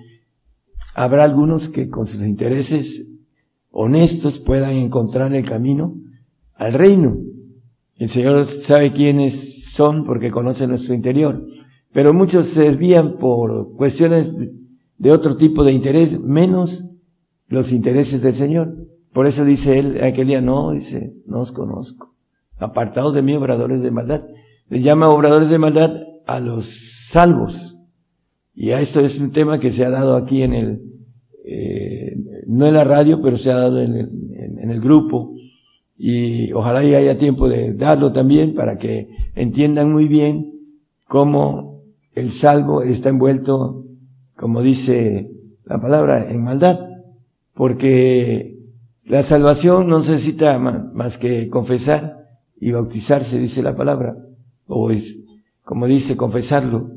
[0.96, 3.08] Habrá algunos que con sus intereses
[3.80, 5.96] honestos puedan encontrar el camino
[6.54, 7.18] al reino.
[7.96, 11.44] El Señor sabe quiénes son porque conoce nuestro interior
[11.98, 14.32] pero muchos se desvían por cuestiones
[15.00, 16.86] de otro tipo de interés, menos
[17.48, 18.76] los intereses del Señor.
[19.14, 22.14] Por eso dice él aquel día, no, dice, no os conozco.
[22.58, 24.26] Apartados de mí, obradores de maldad.
[24.70, 25.92] Le llama obradores de maldad
[26.28, 26.68] a los
[27.08, 27.80] salvos.
[28.54, 30.82] Y a esto es un tema que se ha dado aquí en el,
[31.50, 32.16] eh,
[32.46, 34.10] no en la radio, pero se ha dado en el,
[34.60, 35.34] en el grupo.
[35.98, 40.54] Y ojalá y haya tiempo de darlo también para que entiendan muy bien
[41.08, 41.84] cómo
[42.14, 43.86] el salvo está envuelto,
[44.36, 45.32] como dice
[45.64, 46.80] la palabra, en maldad.
[47.54, 48.60] Porque
[49.06, 52.28] la salvación no necesita más que confesar
[52.60, 54.18] y bautizarse, dice la palabra.
[54.66, 55.24] O es,
[55.64, 56.92] como dice, confesarlo.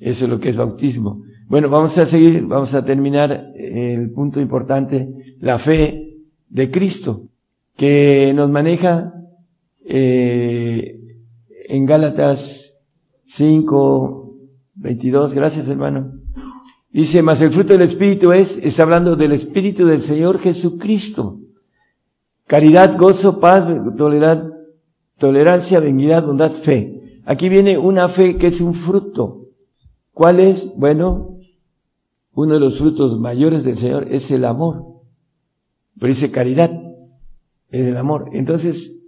[0.00, 1.22] Eso es lo que es bautismo.
[1.50, 6.16] Bueno, vamos a seguir, vamos a terminar el punto importante, la fe
[6.48, 7.24] de Cristo,
[7.76, 9.12] que nos maneja
[9.84, 11.00] eh,
[11.68, 12.80] en Gálatas
[13.24, 14.32] 5,
[14.76, 15.34] 22.
[15.34, 16.12] Gracias, hermano.
[16.88, 21.40] Dice, mas el fruto del Espíritu es, está hablando del Espíritu del Señor Jesucristo.
[22.46, 23.66] Caridad, gozo, paz,
[25.18, 27.20] tolerancia, benignidad, bondad, fe.
[27.24, 29.48] Aquí viene una fe que es un fruto.
[30.12, 30.72] ¿Cuál es?
[30.76, 31.39] Bueno,
[32.40, 35.02] uno de los frutos mayores del Señor es el amor.
[35.98, 36.70] Pero dice caridad,
[37.68, 38.30] es el amor.
[38.32, 38.98] Entonces,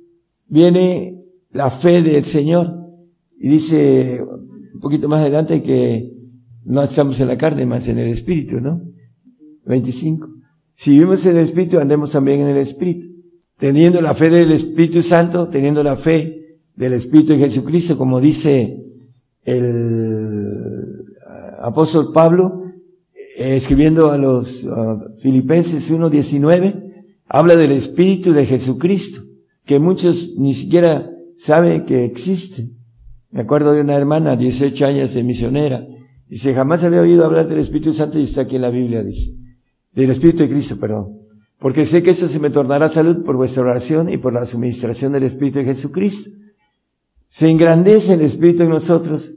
[0.46, 2.74] viene la fe del Señor.
[3.38, 4.22] Y dice
[4.74, 6.12] un poquito más adelante que
[6.64, 8.82] no estamos en la carne, más en el Espíritu, ¿no?
[9.64, 10.28] 25.
[10.74, 13.12] Si vivimos en el Espíritu, andemos también en el Espíritu
[13.62, 18.84] teniendo la fe del Espíritu Santo, teniendo la fe del Espíritu de Jesucristo, como dice
[19.44, 21.04] el
[21.60, 22.64] apóstol Pablo,
[23.36, 24.66] escribiendo a los
[25.18, 29.20] Filipenses 1.19, habla del Espíritu de Jesucristo,
[29.64, 32.70] que muchos ni siquiera saben que existe.
[33.30, 35.86] Me acuerdo de una hermana, 18 años de misionera,
[36.28, 39.32] dice, jamás había oído hablar del Espíritu Santo y está aquí en la Biblia, dice.
[39.92, 41.22] Del Espíritu de Cristo, perdón
[41.62, 45.12] porque sé que eso se me tornará salud por vuestra oración y por la suministración
[45.12, 46.28] del Espíritu de Jesucristo.
[47.28, 49.32] Se engrandece el Espíritu en nosotros,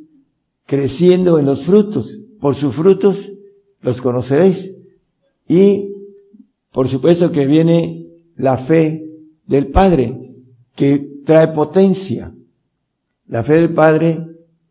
[0.65, 2.19] creciendo en los frutos.
[2.41, 3.31] Por sus frutos
[3.85, 4.75] los conoceréis.
[5.47, 5.93] Y,
[6.73, 9.07] por supuesto que viene la fe
[9.45, 10.33] del Padre,
[10.75, 12.35] que trae potencia.
[13.27, 14.25] La fe del Padre,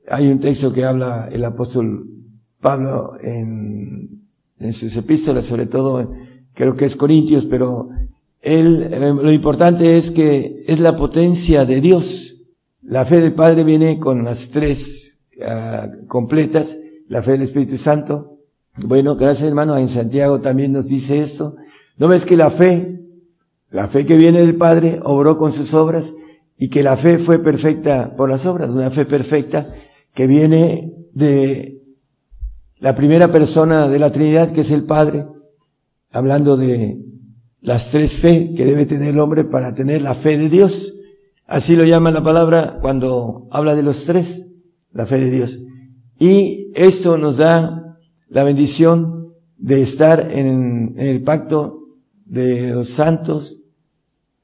[0.08, 2.10] hay un texto que habla el apóstol
[2.60, 4.20] Pablo en,
[4.58, 6.10] en sus epístolas, sobre todo
[6.52, 7.88] creo que es Corintios, pero
[8.40, 12.36] él, eh, lo importante es que es la potencia de Dios.
[12.82, 16.78] La fe del Padre viene con las tres ah, completas,
[17.08, 18.33] la fe del Espíritu Santo.
[18.76, 21.54] Bueno, gracias hermano, en Santiago también nos dice esto.
[21.96, 23.00] ¿No ves que la fe,
[23.70, 26.12] la fe que viene del Padre, obró con sus obras
[26.58, 29.72] y que la fe fue perfecta por las obras, una fe perfecta
[30.12, 31.82] que viene de
[32.78, 35.24] la primera persona de la Trinidad, que es el Padre,
[36.10, 36.98] hablando de
[37.60, 40.94] las tres fe que debe tener el hombre para tener la fe de Dios.
[41.46, 44.46] Así lo llama la palabra cuando habla de los tres,
[44.92, 45.60] la fe de Dios.
[46.18, 47.83] Y esto nos da
[48.34, 51.96] la bendición de estar en, el pacto
[52.26, 53.60] de los santos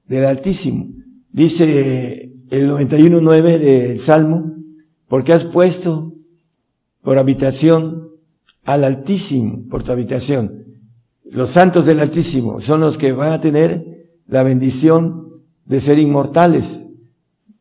[0.07, 0.95] del Altísimo.
[1.31, 4.55] Dice el 91.9 del Salmo,
[5.07, 6.15] porque has puesto
[7.03, 8.09] por habitación
[8.65, 10.61] al Altísimo, por tu habitación
[11.31, 15.29] los santos del Altísimo son los que van a tener la bendición
[15.65, 16.87] de ser inmortales,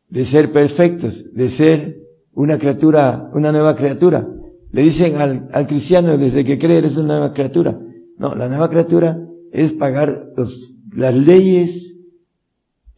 [0.08, 2.00] de ser perfectos, de ser
[2.32, 4.28] una criatura, una nueva criatura.
[4.72, 7.78] Le dicen al, al cristiano desde que cree eres una nueva criatura.
[8.18, 9.18] No, la nueva criatura
[9.52, 11.96] es pagar los, las leyes,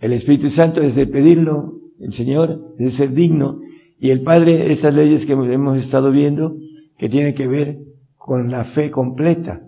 [0.01, 3.61] el Espíritu Santo es pedirlo, el Señor es ser digno,
[3.99, 6.57] y el Padre, estas leyes que hemos estado viendo,
[6.99, 7.79] que tienen que ver
[8.17, 9.63] con la fe completa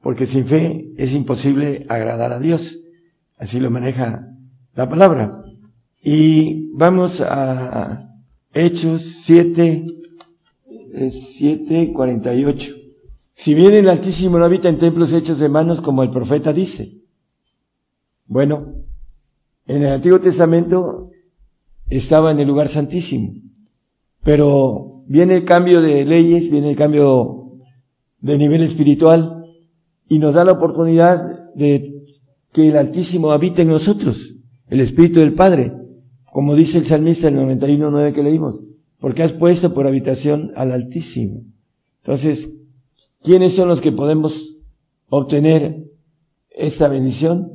[0.00, 2.80] porque sin fe es imposible agradar a Dios.
[3.36, 4.28] Así lo maneja
[4.74, 5.42] la palabra.
[6.02, 8.14] Y vamos a
[8.54, 9.84] Hechos 7,
[10.92, 12.74] 7, 48.
[13.34, 17.02] Si bien el Altísimo no habita en templos hechos de manos como el profeta dice.
[18.26, 18.74] Bueno,
[19.66, 21.10] en el Antiguo Testamento
[21.86, 23.32] estaba en el lugar santísimo.
[24.22, 27.58] Pero viene el cambio de leyes, viene el cambio
[28.20, 29.44] de nivel espiritual
[30.08, 32.04] y nos da la oportunidad de
[32.52, 34.34] que el Altísimo habite en nosotros,
[34.68, 35.72] el Espíritu del Padre,
[36.32, 38.60] como dice el salmista en el 91.9 que leímos,
[39.00, 41.44] porque has puesto por habitación al Altísimo.
[42.02, 42.54] Entonces,
[43.22, 44.56] ¿quiénes son los que podemos
[45.08, 45.84] obtener
[46.50, 47.52] esta bendición?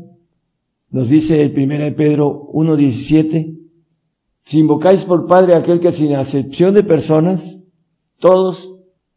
[0.90, 3.60] Nos dice el 1 de Pedro 1.17,
[4.44, 7.64] si invocáis por Padre aquel que sin acepción de personas,
[8.20, 8.76] todos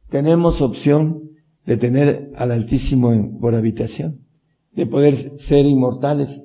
[0.08, 1.30] tenemos opción
[1.66, 4.24] de tener al Altísimo por habitación,
[4.72, 6.42] de poder ser inmortales,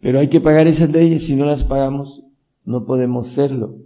[0.00, 2.22] pero hay que pagar esas leyes, si no las pagamos,
[2.64, 3.85] no podemos serlo.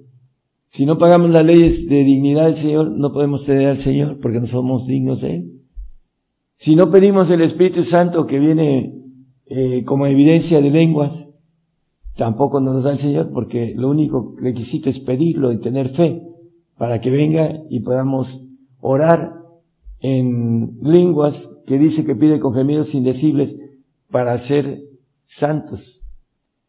[0.71, 4.39] Si no pagamos las leyes de dignidad del Señor, no podemos tener al Señor porque
[4.39, 5.63] no somos dignos de Él.
[6.55, 8.95] Si no pedimos el Espíritu Santo que viene
[9.47, 11.33] eh, como evidencia de lenguas,
[12.15, 16.23] tampoco nos da el Señor porque lo único requisito es pedirlo y tener fe
[16.79, 18.41] para que venga y podamos
[18.79, 19.35] orar
[19.99, 23.57] en lenguas que dice que pide con gemidos indecibles
[24.09, 24.85] para ser
[25.27, 26.07] santos.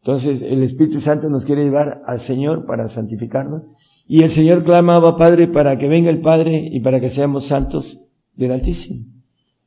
[0.00, 3.62] Entonces el Espíritu Santo nos quiere llevar al Señor para santificarnos
[4.06, 8.02] y el Señor clamaba Padre para que venga el Padre y para que seamos santos
[8.34, 9.06] del Altísimo.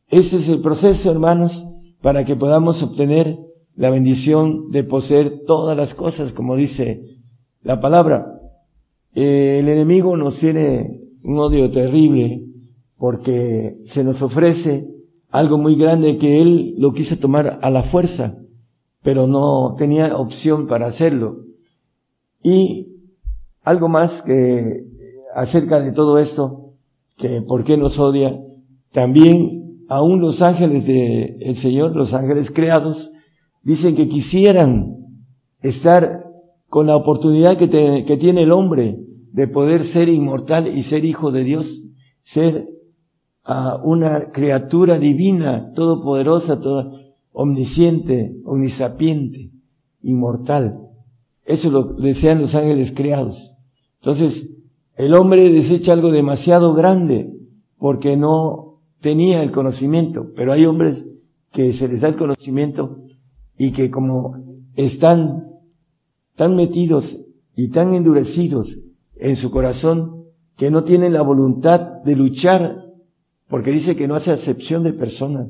[0.09, 1.65] Ese es el proceso, hermanos,
[2.01, 3.39] para que podamos obtener
[3.75, 7.19] la bendición de poseer todas las cosas, como dice
[7.61, 8.39] la palabra.
[9.13, 12.45] El enemigo nos tiene un odio terrible
[12.97, 14.87] porque se nos ofrece
[15.29, 18.37] algo muy grande que él lo quiso tomar a la fuerza,
[19.01, 21.45] pero no tenía opción para hacerlo.
[22.43, 22.94] Y
[23.65, 24.85] algo más que
[25.33, 26.73] acerca de todo esto,
[27.17, 28.39] que por qué nos odia,
[28.91, 33.11] también aún los ángeles del el Señor, los ángeles creados,
[33.63, 34.95] dicen que quisieran
[35.61, 36.23] estar
[36.67, 38.99] con la oportunidad que, que tiene el hombre
[39.31, 41.83] de poder ser inmortal y ser hijo de Dios,
[42.23, 42.69] ser
[43.43, 46.91] a una criatura divina, todopoderosa, toda
[47.31, 49.51] omnisciente, omnisapiente,
[50.01, 50.79] inmortal.
[51.43, 53.54] Eso lo desean los ángeles creados.
[54.05, 54.55] Entonces,
[54.97, 57.33] el hombre desecha algo demasiado grande
[57.79, 61.07] porque no tenía el conocimiento, pero hay hombres
[61.51, 62.99] que se les da el conocimiento
[63.57, 65.47] y que como están
[66.35, 67.25] tan metidos
[67.55, 68.77] y tan endurecidos
[69.15, 70.25] en su corazón
[70.55, 72.85] que no tienen la voluntad de luchar
[73.47, 75.47] porque dice que no hace acepción de personas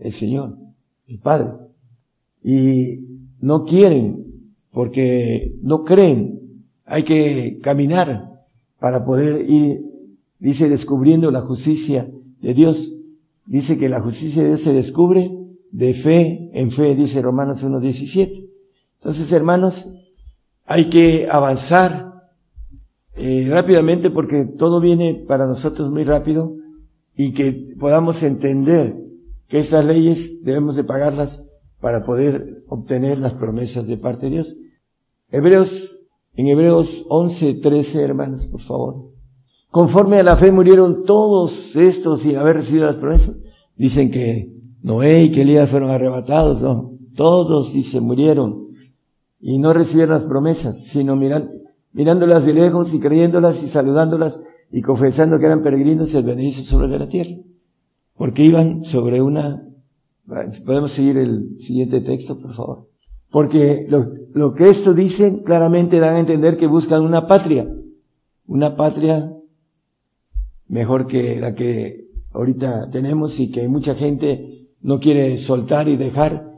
[0.00, 0.58] el Señor,
[1.06, 1.52] el Padre.
[2.42, 3.06] Y
[3.38, 4.26] no quieren,
[4.72, 6.41] porque no creen.
[6.92, 8.44] Hay que caminar
[8.78, 9.80] para poder ir,
[10.38, 12.10] dice, descubriendo la justicia
[12.42, 12.92] de Dios.
[13.46, 15.32] Dice que la justicia de Dios se descubre
[15.70, 18.46] de fe en fe, dice Romanos 1.17.
[18.98, 19.88] Entonces, hermanos,
[20.66, 22.28] hay que avanzar
[23.14, 26.56] eh, rápidamente porque todo viene para nosotros muy rápido
[27.16, 29.02] y que podamos entender
[29.48, 31.42] que esas leyes debemos de pagarlas
[31.80, 34.58] para poder obtener las promesas de parte de Dios.
[35.30, 36.01] Hebreos,
[36.34, 39.10] en Hebreos 11, 13, hermanos, por favor.
[39.70, 43.36] Conforme a la fe murieron todos estos sin haber recibido las promesas.
[43.76, 44.52] Dicen que
[44.82, 46.92] Noé y que Elías fueron arrebatados, no.
[47.14, 48.68] Todos, dice, murieron
[49.40, 54.38] y no recibieron las promesas, sino mirándolas de lejos y creyéndolas y saludándolas
[54.70, 57.36] y confesando que eran peregrinos el beneficio sobre la tierra.
[58.16, 59.66] Porque iban sobre una,
[60.64, 62.91] podemos seguir el siguiente texto, por favor.
[63.32, 67.66] Porque lo, que esto dicen claramente dan a entender que buscan una patria,
[68.46, 69.32] una patria
[70.68, 76.50] mejor que la que ahorita tenemos y que mucha gente no quiere soltar y dejar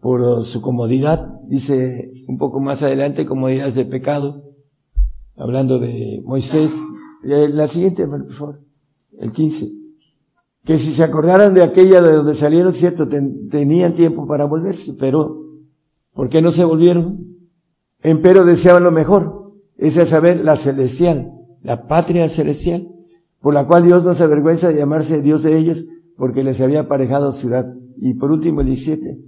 [0.00, 4.42] por su comodidad, dice un poco más adelante, comodidades de pecado,
[5.36, 6.74] hablando de Moisés,
[7.24, 8.60] eh, la siguiente, por favor.
[9.18, 9.70] El 15.
[10.64, 15.41] Que si se acordaran de aquella de donde salieron, cierto, tenían tiempo para volverse, pero
[16.14, 17.38] ¿por qué no se volvieron?
[18.02, 21.32] Empero deseaban lo mejor, es saber la celestial,
[21.62, 22.88] la patria celestial,
[23.40, 25.84] por la cual Dios no se avergüenza de llamarse Dios de ellos,
[26.16, 27.72] porque les había aparejado ciudad.
[27.96, 29.18] Y por último, el 17.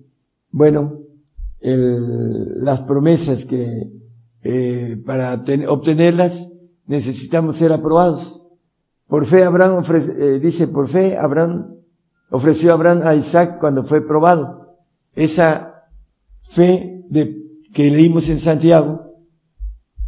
[0.50, 1.00] Bueno,
[1.60, 3.90] el, las promesas que
[4.42, 6.52] eh, para obtenerlas
[6.86, 8.46] necesitamos ser aprobados.
[9.08, 11.76] Por fe Abraham ofrece, eh, dice, por fe Abraham
[12.30, 14.76] ofreció a Abraham a Isaac cuando fue probado.
[15.14, 15.73] Esa
[16.48, 17.36] fe de,
[17.72, 19.02] que leímos en Santiago,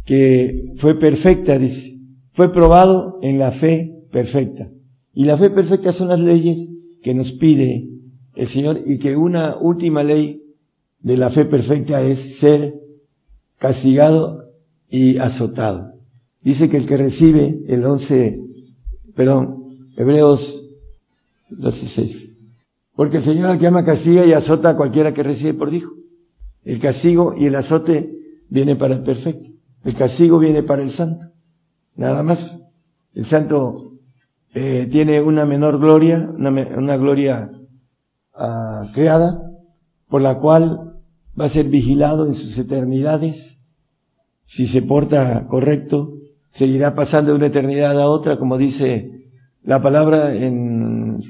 [0.05, 1.99] que fue perfecta, dice,
[2.31, 4.71] fue probado en la fe perfecta.
[5.13, 6.69] Y la fe perfecta son las leyes
[7.01, 7.89] que nos pide
[8.35, 10.43] el Señor y que una última ley
[10.99, 12.75] de la fe perfecta es ser
[13.57, 14.51] castigado
[14.89, 15.93] y azotado.
[16.41, 18.39] Dice que el que recibe el 11,
[19.15, 20.63] perdón, Hebreos
[21.49, 22.35] 16.
[22.95, 25.91] Porque el Señor al que ama castiga y azota a cualquiera que recibe por hijo.
[26.67, 28.13] El castigo y el azote
[28.49, 29.47] viene para el perfecto.
[29.85, 31.27] El castigo viene para el santo.
[31.95, 32.59] Nada más.
[33.13, 33.93] El santo
[34.53, 37.49] eh, tiene una menor gloria, una, una gloria
[38.33, 39.41] uh, creada,
[40.09, 40.99] por la cual
[41.39, 43.63] va a ser vigilado en sus eternidades.
[44.43, 46.15] Si se porta correcto,
[46.49, 49.29] seguirá pasando de una eternidad a otra, como dice
[49.63, 51.21] la palabra en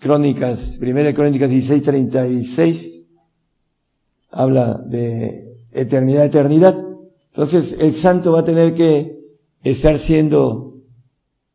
[0.00, 2.95] Crónicas, primera Crónicas 16, 36,
[4.36, 6.76] habla de eternidad, eternidad.
[7.30, 9.18] Entonces el santo va a tener que
[9.62, 10.82] estar siendo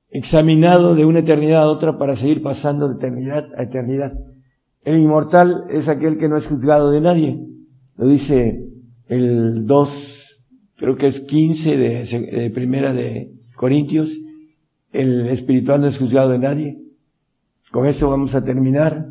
[0.10, 4.14] examinado de una eternidad a otra para seguir pasando de eternidad a eternidad.
[4.84, 7.40] El inmortal es aquel que no es juzgado de nadie.
[7.98, 8.68] Lo dice
[9.08, 10.44] el 2,
[10.78, 14.20] creo que es 15 de, primera de Corintios.
[14.91, 16.82] El espiritual no es juzgado de nadie.
[17.72, 19.08] Con esto vamos a terminar.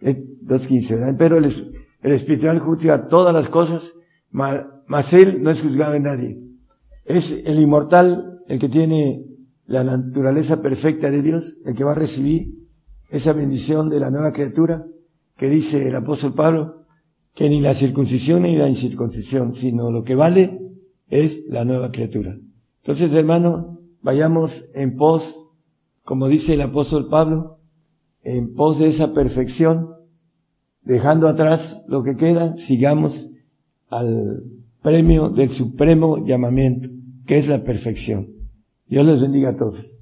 [0.00, 1.14] 2.15, ¿verdad?
[1.16, 3.92] Pero el, el espiritual juzga todas las cosas,
[4.30, 6.40] mas él no es juzgado de nadie.
[7.04, 9.24] Es el inmortal el que tiene
[9.66, 12.58] la naturaleza perfecta de Dios, el que va a recibir
[13.10, 14.86] esa bendición de la nueva criatura
[15.36, 16.86] que dice el apóstol Pablo,
[17.34, 20.60] que ni la circuncisión ni la incircuncisión, sino lo que vale
[21.08, 22.36] es la nueva criatura.
[22.82, 25.46] Entonces, hermano, vayamos en pos,
[26.02, 27.58] como dice el apóstol Pablo,
[28.22, 29.94] en pos de esa perfección,
[30.82, 33.28] dejando atrás lo que queda, sigamos
[33.88, 34.44] al
[34.82, 36.88] premio del supremo llamamiento,
[37.26, 38.28] que es la perfección.
[38.86, 39.96] Dios les bendiga a todos.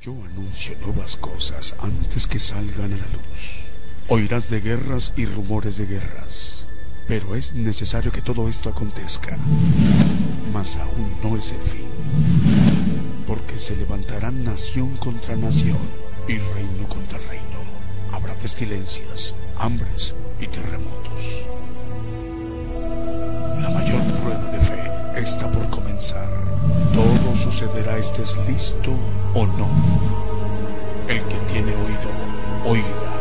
[0.00, 3.66] Yo anuncio nuevas cosas antes que salgan a la luz.
[4.08, 6.68] Oirás de guerras y rumores de guerras,
[7.08, 9.36] pero es necesario que todo esto acontezca.
[10.52, 11.88] Mas aún no es el fin,
[13.26, 17.64] porque se levantarán nación contra nación y reino contra reino.
[18.12, 21.46] Habrá pestilencias, hambres y terremotos.
[23.60, 26.28] La mayor prueba de fe está por comenzar.
[26.92, 28.92] Todo sucederá estés listo
[29.34, 29.68] o no.
[31.08, 32.10] El que tiene oído,
[32.64, 33.15] oiga.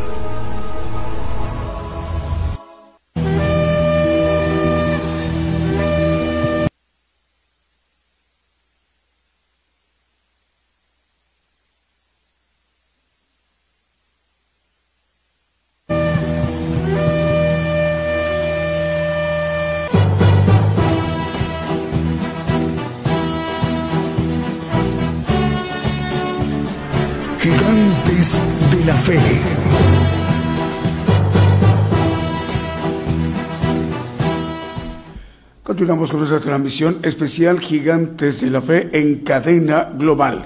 [35.64, 40.46] Continuamos con nuestra transmisión especial Gigantes de la Fe en cadena global.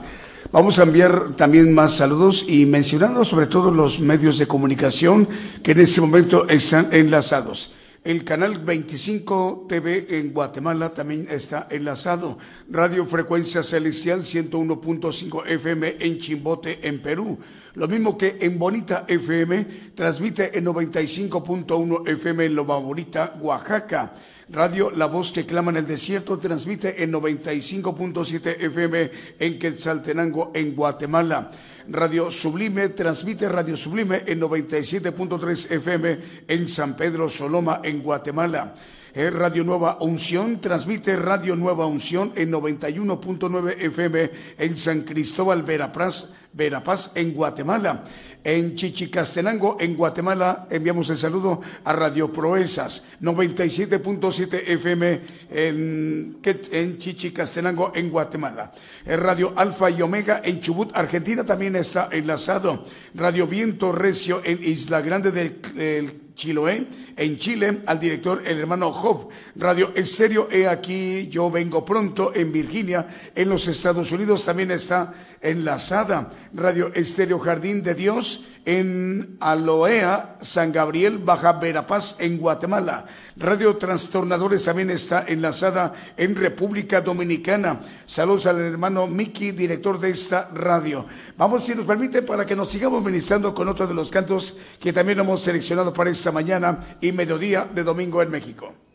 [0.54, 5.28] Vamos a enviar también más saludos y mencionando sobre todo los medios de comunicación
[5.62, 7.74] que en este momento están enlazados.
[8.06, 12.38] El canal 25 TV en Guatemala también está enlazado.
[12.70, 17.38] Radio Frecuencia Celestial 101.5 FM en Chimbote, en Perú.
[17.80, 24.16] Lo mismo que en Bonita FM, transmite en 95.1 FM en Loma Bonita, Oaxaca.
[24.50, 30.76] Radio La Voz que clama en el desierto transmite en 95.7 FM en Quetzaltenango, en
[30.76, 31.52] Guatemala.
[31.88, 36.20] Radio Sublime transmite Radio Sublime en 97.3 FM
[36.50, 38.74] en San Pedro Soloma, en Guatemala.
[39.16, 47.12] Radio Nueva Unción transmite Radio Nueva Unción en 91.9 FM en San Cristóbal Verapaz, Verapaz
[47.16, 48.04] en Guatemala.
[48.44, 57.92] En Chichicastenango, en Guatemala, enviamos el saludo a Radio Proezas, 97.7 FM en, en Chichicastenango,
[57.96, 58.72] en Guatemala.
[59.06, 62.86] Radio Alfa y Omega en Chubut, Argentina, también está enlazado.
[63.16, 66.88] Radio Viento Recio en Isla Grande del Chiloé,
[67.18, 69.28] en Chile, al director, el hermano Job.
[69.58, 73.06] Radio Estéreo, he aquí, yo vengo pronto, en Virginia,
[73.36, 76.30] en los Estados Unidos, también está enlazada.
[76.54, 83.06] Radio Estéreo Jardín de Dios, en Aloea, San Gabriel, Baja Verapaz, en Guatemala.
[83.38, 87.80] Radio Trastornadores también está enlazada en República Dominicana.
[88.06, 91.06] Saludos al hermano Miki, director de esta radio.
[91.38, 94.94] Vamos, si nos permite, para que nos sigamos ministrando con otro de los cantos que
[94.94, 98.89] también hemos seleccionado para esta mañana y mediodía de domingo en México.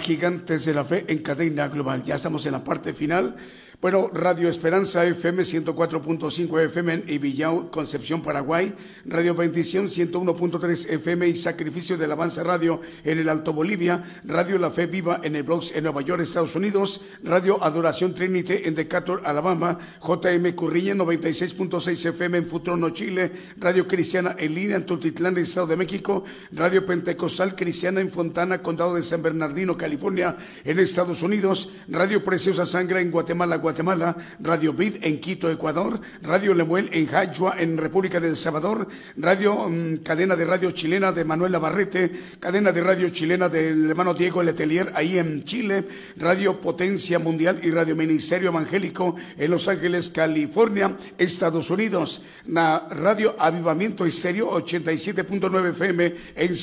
[0.00, 2.02] Gigantes de la Fe en cadena global.
[2.02, 3.36] Ya estamos en la parte final.
[3.78, 8.72] Bueno, Radio Esperanza FM 104.5 FM en Ibillao, Concepción, Paraguay.
[9.04, 14.02] Radio Bendición 101.3 FM y Sacrificio del Avance Radio en el Alto Bolivia.
[14.24, 17.02] Radio La Fe Viva en el Bronx, en Nueva York, Estados Unidos.
[17.22, 19.78] Radio Adoración Trinity en Decatur, Alabama.
[20.00, 23.30] JM Curriña 96.6 FM en Futrono, Chile.
[23.58, 26.24] Radio Cristiana en línea en Tultitlán, Estado de México.
[26.50, 31.70] Radio Pentecostal Cristiana en Fontana, Condado de San Bernardino, California, en Estados Unidos.
[31.86, 34.16] Radio Preciosa Sangre en Guatemala, Guatemala.
[34.40, 36.00] Radio Vid en Quito, Ecuador.
[36.22, 38.88] Radio Lemuel en Jayua, en República del Salvador.
[39.16, 42.10] Radio mm, Cadena de Radio Chilena de Manuel Navarrete.
[42.40, 45.84] Cadena de Radio Chilena del hermano Diego Letelier, ahí en Chile.
[46.16, 52.22] Radio Potencia Mundial y Radio Ministerio Evangélico en Los Ángeles, California, Estados Unidos.
[52.48, 56.54] Radio Avivamiento Estéreo 87.9 FM en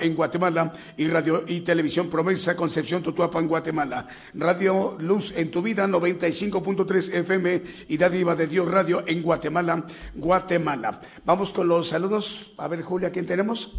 [0.00, 0.72] en Guatemala.
[0.96, 4.06] Y Radio y Televisión Promesa, Concepción, Tutuapan, Guatemala.
[4.32, 9.84] Radio Luz en tu vida, 95.3 FM y Dádiva de Dios Radio en Guatemala,
[10.14, 10.98] Guatemala.
[11.26, 12.54] Vamos con los saludos.
[12.56, 13.72] A ver, Julia, ¿quién tenemos?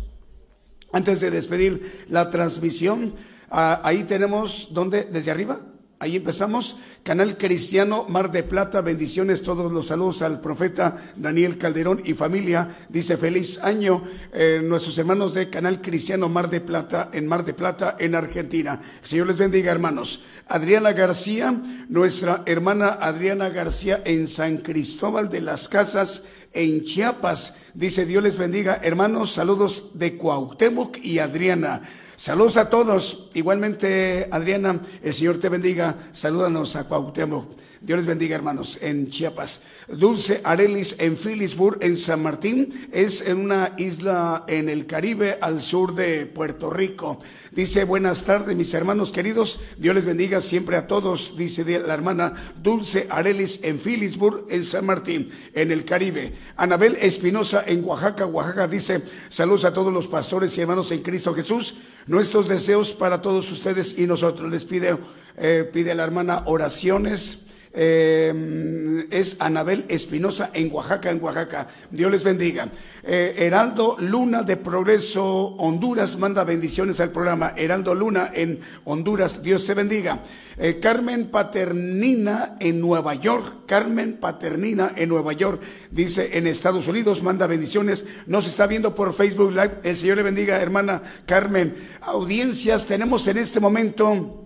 [0.92, 3.16] Antes de despedir la transmisión,
[3.50, 5.06] ah, ahí tenemos, ¿dónde?
[5.06, 5.73] ¿Desde arriba?
[6.04, 6.76] Ahí empezamos.
[7.02, 12.76] Canal Cristiano Mar de Plata, bendiciones, todos los saludos al profeta Daniel Calderón y familia.
[12.90, 14.04] Dice feliz año
[14.34, 18.82] eh, nuestros hermanos de Canal Cristiano Mar de Plata, en Mar de Plata, en Argentina.
[19.02, 20.26] Señor les bendiga, hermanos.
[20.50, 21.56] Adriana García,
[21.88, 27.56] nuestra hermana Adriana García en San Cristóbal de las Casas, en Chiapas.
[27.74, 31.82] Dice Dios les bendiga, hermanos, saludos de Cuauhtémoc y Adriana.
[32.16, 33.30] Saludos a todos.
[33.34, 35.96] Igualmente, Adriana, el Señor te bendiga.
[36.14, 37.46] Salúdanos a Cuauhtémoc.
[37.84, 39.62] Dios les bendiga, hermanos, en Chiapas.
[39.90, 42.88] Dulce Arelis en Phillipsburg, en San Martín.
[42.94, 47.20] Es en una isla en el Caribe, al sur de Puerto Rico.
[47.52, 49.60] Dice, buenas tardes, mis hermanos queridos.
[49.78, 54.86] Dios les bendiga siempre a todos, dice la hermana Dulce Arelis en Phillipsburg, en San
[54.86, 56.36] Martín, en el Caribe.
[56.56, 61.34] Anabel Espinosa en Oaxaca, Oaxaca, dice, saludos a todos los pastores y hermanos en Cristo
[61.34, 61.76] Jesús.
[62.08, 64.50] Nuestros deseos para todos ustedes y nosotros.
[64.50, 64.96] Les pide,
[65.36, 67.44] eh, pide la hermana oraciones
[67.76, 71.68] Eh, es Anabel Espinosa en Oaxaca, en Oaxaca.
[71.90, 72.68] Dios les bendiga.
[73.04, 77.54] Eh, Heraldo Luna de Progreso Honduras manda bendiciones al programa.
[77.58, 80.20] Heraldo Luna en Honduras, Dios se bendiga.
[80.58, 83.66] Eh, Carmen Paternina en Nueva York.
[83.66, 88.06] Carmen Paternina en Nueva York, dice en Estados Unidos, manda bendiciones.
[88.28, 89.80] Nos está viendo por Facebook Live.
[89.84, 91.76] El Señor le bendiga, hermana Carmen.
[92.02, 94.43] Audiencias tenemos en este momento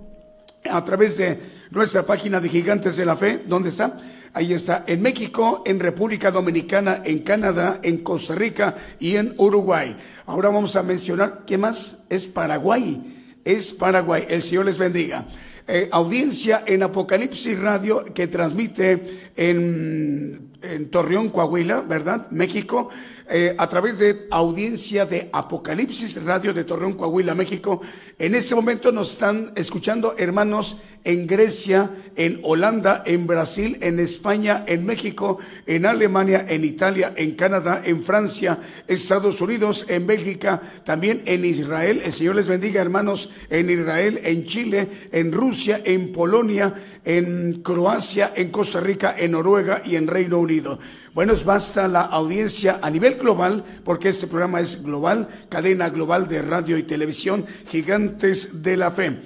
[0.69, 1.39] a través de
[1.71, 3.41] nuestra página de Gigantes de la Fe.
[3.45, 3.97] ¿Dónde está?
[4.34, 9.97] Ahí está, en México, en República Dominicana, en Canadá, en Costa Rica y en Uruguay.
[10.27, 12.05] Ahora vamos a mencionar, ¿qué más?
[12.09, 13.39] Es Paraguay.
[13.43, 14.25] Es Paraguay.
[14.29, 15.25] El Señor les bendiga.
[15.67, 22.27] Eh, audiencia en Apocalipsis Radio que transmite en, en Torreón, Coahuila, ¿verdad?
[22.29, 22.89] México.
[23.29, 27.81] Eh, a través de audiencia de Apocalipsis Radio de Torreón, Coahuila, México.
[28.17, 34.64] En este momento nos están escuchando hermanos en Grecia, en Holanda, en Brasil, en España,
[34.68, 41.24] en México, en Alemania, en Italia, en Canadá, en Francia, Estados Unidos, en Bélgica, también
[41.26, 42.02] en Israel.
[42.03, 46.74] El Señor les bendiga, hermanos, en Israel, en Chile, en Rusia, en Polonia,
[47.06, 50.80] en Croacia, en Costa Rica, en Noruega y en Reino Unido.
[51.14, 56.28] Bueno, es basta la audiencia a nivel global, porque este programa es global, cadena global
[56.28, 59.22] de radio y televisión, gigantes de la fe.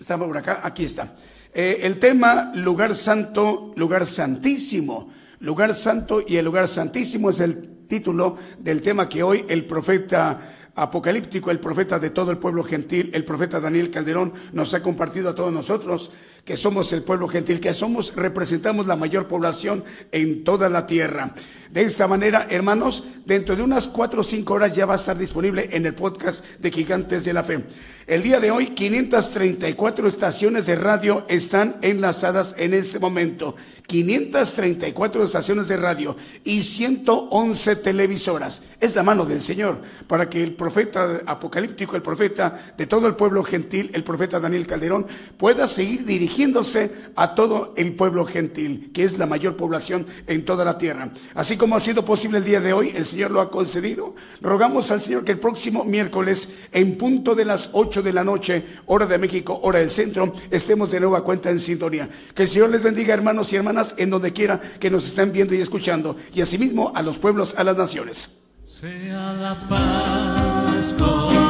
[0.00, 1.12] Estamos por acá, aquí está.
[1.52, 5.12] Eh, el tema lugar santo, lugar santísimo.
[5.40, 10.40] Lugar santo y el lugar santísimo es el título del tema que hoy el profeta
[10.74, 15.28] apocalíptico, el profeta de todo el pueblo gentil, el profeta Daniel Calderón, nos ha compartido
[15.28, 16.10] a todos nosotros
[16.44, 21.34] que somos el pueblo gentil, que somos, representamos la mayor población en toda la tierra.
[21.70, 25.16] De esta manera, hermanos, dentro de unas cuatro o cinco horas ya va a estar
[25.16, 27.64] disponible en el podcast de Gigantes de la Fe.
[28.08, 33.54] El día de hoy, 534 estaciones de radio están enlazadas en este momento.
[33.86, 38.62] 534 estaciones de radio y 111 televisoras.
[38.80, 43.14] Es la mano del Señor para que el profeta apocalíptico, el profeta de todo el
[43.14, 45.06] pueblo gentil, el profeta Daniel Calderón,
[45.36, 50.64] pueda seguir dirigiéndose a todo el pueblo gentil, que es la mayor población en toda
[50.64, 51.10] la tierra.
[51.34, 54.14] Así como ha sido posible el día de hoy, el Señor lo ha concedido.
[54.40, 58.64] Rogamos al Señor que el próximo miércoles, en punto de las 8 de la noche,
[58.86, 62.08] hora de México, hora del centro, estemos de nueva cuenta en sintonía.
[62.34, 65.54] Que el Señor les bendiga, hermanos y hermanas, en donde quiera que nos estén viendo
[65.54, 68.30] y escuchando, y asimismo a los pueblos, a las naciones.
[68.64, 71.49] Sea la paz con